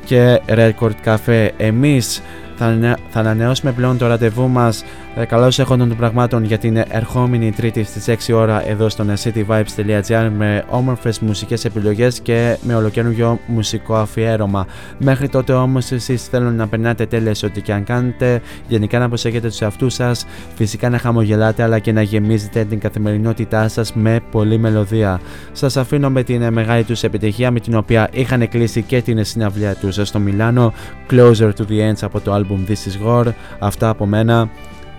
και 0.04 0.40
Record 0.48 0.92
Cafe. 1.04 1.48
Εμείς 1.56 2.22
θα, 2.56 2.64
ανανε- 2.66 2.98
θα 3.10 3.20
ανανεώσουμε 3.20 3.72
πλέον 3.72 3.98
το 3.98 4.06
ραντεβού 4.06 4.48
μας 4.48 4.84
ε, 5.16 5.24
καλώς 5.24 5.58
έχοντας 5.58 5.88
των 5.88 5.96
πραγμάτων 5.96 6.44
για 6.44 6.58
την 6.58 6.76
ερχόμενη 6.88 7.52
Τρίτη 7.52 7.82
στις 7.84 8.28
6 8.28 8.34
ώρα 8.34 8.68
εδώ 8.68 8.88
στο 8.88 9.04
cityvibes.gr 9.24 10.30
με 10.36 10.64
όμορφες 10.68 11.20
μουσικές 11.20 11.64
επιλογές 11.64 12.20
και 12.20 12.56
με 12.62 12.74
ολοκαίριο 12.74 13.38
μουσικό 13.46 13.94
αφιέρωμα. 13.94 14.66
Μέχρι 14.98 15.28
τότε 15.28 15.52
όμως 15.52 15.90
εσείς 15.90 16.26
θέλω 16.26 16.50
να 16.50 16.68
περνάτε 16.68 17.06
τέλεια 17.06 17.34
σε 17.34 17.46
ό,τι 17.46 17.60
και 17.60 17.72
αν 17.72 17.84
κάνετε, 17.84 18.40
γενικά 18.68 18.98
να 18.98 19.08
προσέχετε 19.08 19.48
τους 19.48 19.60
εαυτούς 19.60 19.94
σας, 19.94 20.26
φυσικά 20.54 20.88
να 20.88 20.98
χαμογελάτε 20.98 21.62
αλλά 21.62 21.78
και 21.78 21.92
να 21.92 22.02
γεμίζετε 22.02 22.64
την 22.64 22.78
καθημερινότητά 22.78 23.68
σας 23.68 23.94
με 23.94 24.20
πολλή 24.30 24.58
μελωδία. 24.58 25.20
Σας 25.52 25.76
αφήνω 25.76 26.10
με 26.10 26.22
την 26.22 26.52
μεγάλη 26.52 26.84
τους 26.84 27.02
επιτυχία 27.02 27.50
με 27.50 27.60
την 27.60 27.74
οποία 27.74 28.08
είχαν 28.12 28.48
κλείσει 28.48 28.82
και 28.82 29.02
την 29.02 29.24
συναυλία 29.24 29.74
τους 29.74 29.98
στο 30.02 30.18
Μιλάνο 30.18 30.72
Closer 31.10 31.50
to 31.58 31.64
the 31.68 31.90
Ends 31.90 31.98
από 32.00 32.20
το 32.20 32.34
album 32.34 32.70
This 32.70 32.72
is 32.72 33.08
War. 33.08 33.32
Αυτά 33.58 33.88
από 33.88 34.06
μένα. 34.06 34.48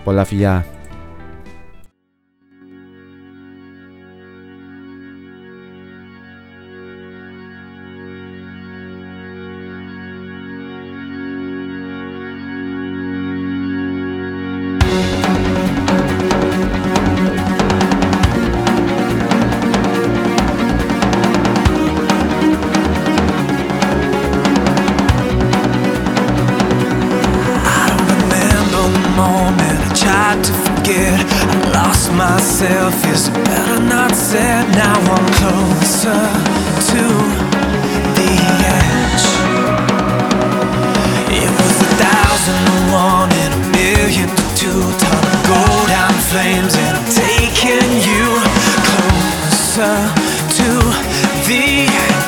por 0.06 0.16
la 0.16 0.24
FIA 0.24 0.64
closer 49.76 50.16
to 50.56 50.70
the 51.48 52.25